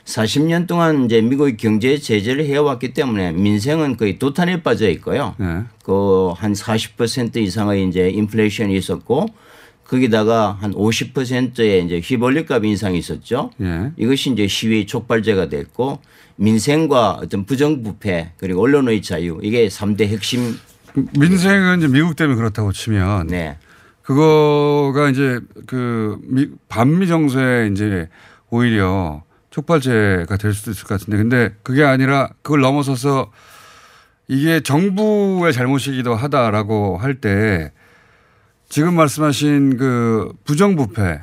40년 0.05 0.67
동안 0.67 1.07
이제 1.07 1.21
미국의 1.21 1.57
경제 1.57 1.97
제재를 1.99 2.45
해왔기 2.47 2.93
때문에 2.93 3.33
민생은 3.33 3.97
거의 3.97 4.19
도탄에 4.19 4.63
빠져 4.63 4.89
있고요. 4.91 5.35
네. 5.39 5.63
그한 5.83 6.53
40% 6.53 7.37
이상의 7.37 7.89
이제 7.89 8.11
인플레이션이 8.11 8.77
있었고 8.77 9.27
거기다가 9.85 10.59
한 10.61 10.73
50%의 10.73 11.85
이제 11.85 12.01
휘발유값 12.03 12.65
인상이 12.65 12.99
있었죠. 12.99 13.51
예. 13.61 13.93
이것이 13.97 14.31
이제 14.31 14.47
시위 14.47 14.87
촉발제가 14.87 15.49
됐고 15.49 16.01
민생과 16.37 17.21
어떤 17.23 17.45
부정부패 17.45 18.33
그리고 18.39 18.63
언론의 18.63 19.03
자유 19.03 19.39
이게 19.43 19.69
3대 19.69 20.07
핵심 20.07 20.59
민생은 21.19 21.79
이제 21.79 21.89
미국 21.89 22.17
때문에 22.17 22.37
그렇다고 22.37 22.73
치면 22.73 23.29
네. 23.29 23.57
그거가 24.03 25.11
이제 25.11 25.41
그 25.67 26.19
미, 26.23 26.49
반미 26.69 27.07
정서에 27.07 27.69
이제 27.73 28.09
오히려 28.51 29.23
촉발제가 29.55 30.37
될 30.37 30.53
수도 30.53 30.73
있을 30.73 30.85
것 30.85 30.99
같은데 30.99 31.17
근데 31.17 31.55
그게 31.63 31.85
아니라 31.85 32.31
그걸 32.43 32.61
넘어서서 32.61 33.31
이게 34.27 34.61
정부의 34.61 35.53
잘못이기도 35.53 36.15
하다라고 36.15 36.99
할 36.99 37.21
때 37.21 37.71
지금 38.69 38.97
말씀하신 38.97 39.77
그 39.77 40.33
부정부패는 40.45 41.21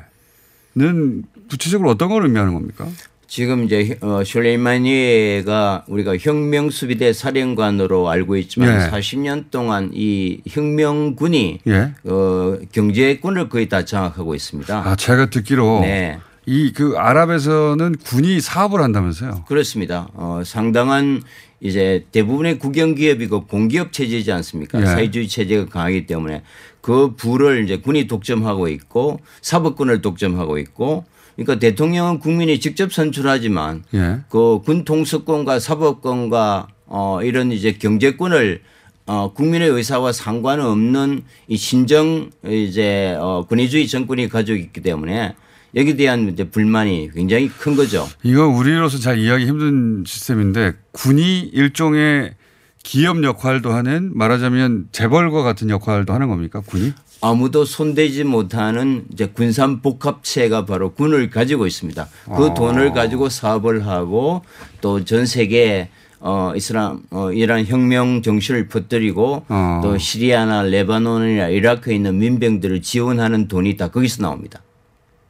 구체적으로 1.50 1.90
어떤 1.90 2.08
걸 2.08 2.24
의미하는 2.24 2.54
겁니까? 2.54 2.86
지금 3.26 3.64
이제 3.64 3.98
어, 4.00 4.22
슐레이마니에가 4.24 5.84
우리가 5.88 6.16
혁명수비대 6.18 7.12
사령관으로 7.12 8.08
알고 8.08 8.36
있지만 8.36 8.80
예. 8.80 8.90
40년 8.90 9.50
동안 9.50 9.90
이 9.92 10.40
혁명군이 10.48 11.60
예. 11.66 11.92
어, 12.04 12.58
경제권을 12.72 13.50
거의 13.50 13.68
다 13.68 13.84
장악하고 13.84 14.34
있습니다. 14.34 14.82
아, 14.86 14.96
제가 14.96 15.26
듣기로 15.26 15.80
네. 15.82 16.18
이 16.46 16.72
그 16.74 16.96
아랍에서는 16.98 17.96
군이 18.04 18.40
사업을 18.40 18.80
한다면서요. 18.80 19.44
그렇습니다. 19.46 20.08
어, 20.14 20.42
상당한 20.44 21.22
이제 21.60 22.04
대부분의 22.10 22.58
국영 22.58 22.96
기업이고 22.96 23.46
공기업 23.46 23.92
체제이지 23.92 24.32
않습니까? 24.32 24.80
예. 24.80 24.86
사회주의 24.86 25.28
체제가 25.28 25.66
강하기 25.66 26.06
때문에 26.06 26.42
그 26.80 27.14
부를 27.14 27.62
이제 27.64 27.76
군이 27.76 28.08
독점하고 28.08 28.66
있고 28.68 29.20
사법권을 29.42 30.02
독점하고 30.02 30.58
있고 30.58 31.04
그러니까 31.36 31.60
대통령은 31.60 32.18
국민이 32.18 32.58
직접 32.58 32.92
선출하지만 32.92 33.84
예. 33.94 34.18
그군 34.28 34.84
통수권과 34.84 35.60
사법권과 35.60 36.66
어 36.86 37.20
이런 37.22 37.52
이제 37.52 37.72
경제권을 37.72 38.62
어 39.06 39.32
국민의 39.32 39.68
의사와 39.70 40.12
상관없는 40.12 41.22
이 41.46 41.56
신정 41.56 42.30
이제 42.44 43.16
어 43.20 43.46
권위주의 43.48 43.86
정권이 43.86 44.28
가지고 44.28 44.58
있기 44.58 44.80
때문에 44.80 45.34
여기에 45.74 45.96
대한 45.96 46.28
이제 46.28 46.44
불만이 46.48 47.10
굉장히 47.14 47.48
큰 47.48 47.74
거죠. 47.76 48.06
이거 48.22 48.46
우리로서 48.48 48.98
잘 48.98 49.18
이해하기 49.18 49.46
힘든 49.46 50.04
시스템인데 50.06 50.72
군이 50.92 51.40
일종의 51.52 52.34
기업 52.82 53.22
역할도 53.22 53.72
하는 53.72 54.10
말하자면 54.14 54.88
재벌과 54.92 55.42
같은 55.42 55.70
역할도 55.70 56.12
하는 56.12 56.28
겁니까 56.28 56.60
군이? 56.66 56.92
아무도 57.20 57.64
손대지 57.64 58.24
못하는 58.24 59.04
이제 59.12 59.26
군산 59.26 59.80
복합체가 59.80 60.66
바로 60.66 60.92
군을 60.92 61.30
가지고 61.30 61.66
있습니다. 61.68 62.08
그 62.36 62.46
아. 62.46 62.54
돈을 62.54 62.92
가지고 62.92 63.28
사업을 63.28 63.86
하고 63.86 64.42
또 64.80 65.00
전 65.04 65.24
세계 65.26 65.88
어 66.18 66.52
이슬람 66.56 67.02
어 67.10 67.32
이란 67.32 67.64
혁명 67.64 68.22
정신을 68.22 68.68
퍼뜨리고 68.68 69.44
어. 69.48 69.80
또 69.82 69.98
시리아나 69.98 70.62
레바논이나 70.62 71.48
이라크에 71.48 71.94
있는 71.94 72.18
민병들을 72.18 72.82
지원하는 72.82 73.46
돈이 73.48 73.76
다 73.76 73.88
거기서 73.88 74.22
나옵니다. 74.22 74.60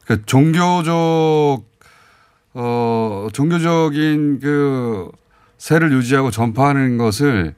그 0.05 0.25
종교적 0.25 1.63
어 2.55 3.27
종교적인 3.33 4.39
그 4.39 5.09
세를 5.57 5.91
유지하고 5.93 6.29
전파하는 6.29 6.97
것을 6.97 7.55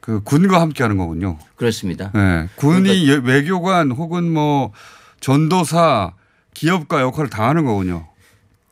그 0.00 0.22
군과 0.22 0.60
함께 0.60 0.82
하는 0.82 0.96
거군요. 0.96 1.38
그렇습니다. 1.56 2.10
네. 2.14 2.48
군이 2.56 3.08
외교관 3.24 3.90
혹은 3.92 4.30
뭐 4.30 4.72
전도사 5.20 6.12
기업가 6.54 7.00
역할을 7.00 7.30
다 7.30 7.48
하는 7.48 7.64
거군요. 7.64 8.06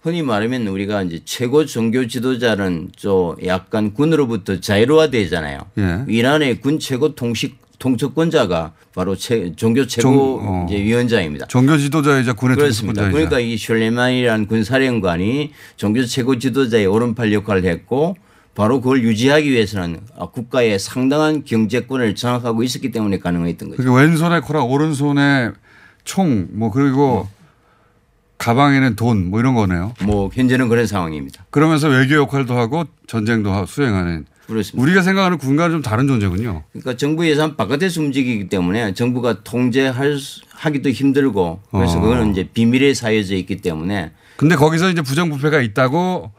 흔히 0.01 0.23
말하면 0.23 0.67
우리가 0.69 1.03
이제 1.03 1.21
최고 1.25 1.67
종교 1.67 2.07
지도자는 2.07 2.91
좀 2.97 3.35
약간 3.45 3.93
군으로부터 3.93 4.61
자유로화되잖아요. 4.61 5.59
예. 5.79 6.05
이란의 6.07 6.61
군 6.61 6.79
최고 6.79 7.15
통식 7.15 7.59
통첩권자가 7.79 8.73
바로 8.95 9.15
최, 9.17 9.53
종교 9.55 9.87
최고 9.87 10.03
종- 10.11 10.39
어. 10.43 10.67
이제 10.69 10.83
위원장입니다. 10.83 11.47
종교 11.47 11.77
지도자이자 11.79 12.33
군의 12.35 12.57
그렇습니다. 12.57 13.09
그러니까 13.11 13.39
이 13.41 13.57
슐레만이라는 13.57 14.47
군 14.47 14.65
사령관이 14.65 15.53
종교 15.77 16.05
최고 16.05 16.39
지도자의 16.39 16.87
오른팔 16.87 17.33
역할을 17.33 17.65
했고 17.65 18.17
바로 18.55 18.81
그걸 18.81 19.03
유지하기 19.05 19.49
위해서는 19.51 20.01
아, 20.19 20.27
국가의 20.27 20.79
상당한 20.81 21.45
경제권을 21.45 22.17
장악하고 22.17 22.65
있었기 22.65 22.91
때문에 22.91 23.19
가능했던 23.21 23.71
거죠. 23.71 23.83
그게 23.83 23.97
왼손에 23.97 24.41
코라 24.41 24.65
오른손에 24.65 25.51
총 26.05 26.49
뭐 26.55 26.71
그리고 26.73 27.29
가방에는 28.39 28.97
돈 28.97 29.31
뭐 29.31 29.39
이런 29.41 29.55
거네요. 29.55 29.95
뭐 30.05 30.31
현재는 30.33 30.69
그런 30.69 30.87
상황입니다. 30.87 31.45
그러면서 31.51 31.89
외교 31.89 32.15
역할도 32.17 32.57
하고 32.57 32.85
전쟁도 33.07 33.53
하- 33.53 33.67
수행하는 33.67 34.27
그렇습니다. 34.49 34.83
우리가 34.83 35.03
생각하는 35.03 35.39
군과는 35.39 35.77
좀 35.77 35.83
다른 35.83 36.09
존재군요. 36.09 36.65
그러니까 36.73 36.97
정부 36.97 37.29
예산 37.29 37.55
바깥에서 37.57 38.01
움직이기 38.01 38.49
때문에 38.49 38.95
정부가 38.95 39.43
통제할 39.45 40.19
수- 40.19 40.41
하기도 40.51 40.91
힘들고 40.91 41.61
그래서 41.71 41.99
어. 41.99 42.01
그거는 42.01 42.33
이제 42.33 42.49
비밀에 42.53 42.93
쌓여져 42.95 43.37
있기 43.37 43.59
때문에 43.59 44.11
근데 44.37 44.57
거기서 44.57 44.91
이제 44.91 45.03
부정부패가 45.03 45.61
있다고 45.61 46.33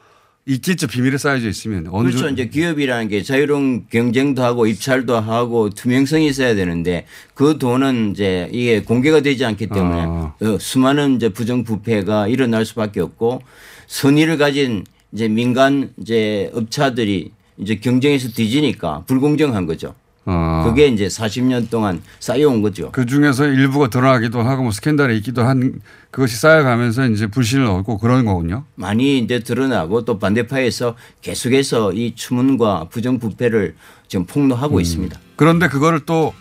있겠죠. 0.46 0.88
비밀에 0.88 1.18
쌓여져 1.18 1.48
있으면 1.48 1.88
어느 1.92 2.08
그렇죠. 2.10 2.26
정도 2.26 2.34
이제 2.42 2.50
기업이라는 2.50 3.08
게 3.10 3.22
자유로운 3.22 3.86
경쟁도 3.92 4.44
하고 4.44 4.66
입찰도 4.66 5.16
하고 5.20 5.70
투명성이 5.70 6.28
있어야 6.28 6.56
되는데 6.56 7.06
그 7.36 7.58
돈은 7.60 8.12
이제 8.12 8.50
이게 8.52 8.82
공개가 8.82 9.22
되지 9.22 9.46
않기 9.46 9.68
때문에 9.68 10.02
아. 10.02 10.34
어, 10.42 10.58
수많은 10.60 11.18
이제 11.18 11.30
부정부패가 11.30 12.28
일어날 12.30 12.66
수밖에 12.66 13.00
없고 13.00 13.42
선의를 13.88 14.38
가진 14.38 14.84
이제 15.12 15.28
민간 15.28 15.92
이제 15.98 16.50
업체들이 16.56 17.32
이제 17.60 17.76
경쟁에서 17.76 18.30
뒤지니까 18.30 19.04
불공정한 19.06 19.66
거죠. 19.66 19.94
어. 20.26 20.64
그게 20.66 20.88
이제 20.88 21.08
40년 21.08 21.70
동안 21.70 22.02
쌓여온 22.20 22.62
거죠. 22.62 22.92
그 22.92 23.06
중에서 23.06 23.48
일부가 23.48 23.90
드러나기도 23.90 24.42
하고 24.42 24.64
뭐 24.64 24.72
스캔들이 24.72 25.18
있기도 25.18 25.44
한 25.44 25.82
그것이 26.12 26.36
쌓여가면서 26.36 27.08
이제 27.10 27.28
불신을 27.28 27.66
얻고 27.66 27.98
그런 27.98 28.26
거군요. 28.26 28.64
많이 28.76 29.18
이제 29.18 29.40
드러나고 29.40 30.06
또 30.06 30.20
반대파에서 30.20 30.96
계속해서 31.22 31.94
이 31.94 32.14
추문과 32.16 32.88
부정부패를 32.90 33.76
지금 34.08 34.26
폭로하고 34.26 34.76
음. 34.78 34.82
있습니다. 34.82 35.20
그런데 35.36 35.68
그거를 35.68 36.02
또 36.06 36.34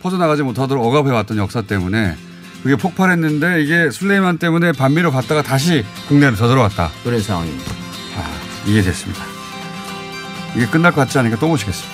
퍼져나가지 0.00 0.42
못하도록 0.42 0.84
억압해왔던 0.84 1.36
역사 1.36 1.62
때문에 1.62 2.14
그게 2.62 2.76
폭발했는데 2.76 3.62
이게 3.62 3.90
술레이만 3.90 4.38
때문에 4.38 4.72
반미로 4.72 5.10
갔다가 5.10 5.42
다시 5.42 5.84
국내로 6.08 6.34
되돌아왔다. 6.36 6.90
그런 7.02 7.20
상황입니다. 7.20 7.72
아, 8.16 8.66
이해됐습니다. 8.66 9.33
이게 10.56 10.66
끝날 10.66 10.92
것 10.92 11.00
같지 11.02 11.18
않으니까 11.18 11.38
또 11.38 11.48
모시겠습니다. 11.48 11.92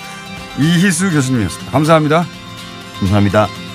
이희수 0.59 1.11
교수님이었습니다. 1.11 1.71
감사합니다. 1.71 2.25
감사합니다. 2.99 3.70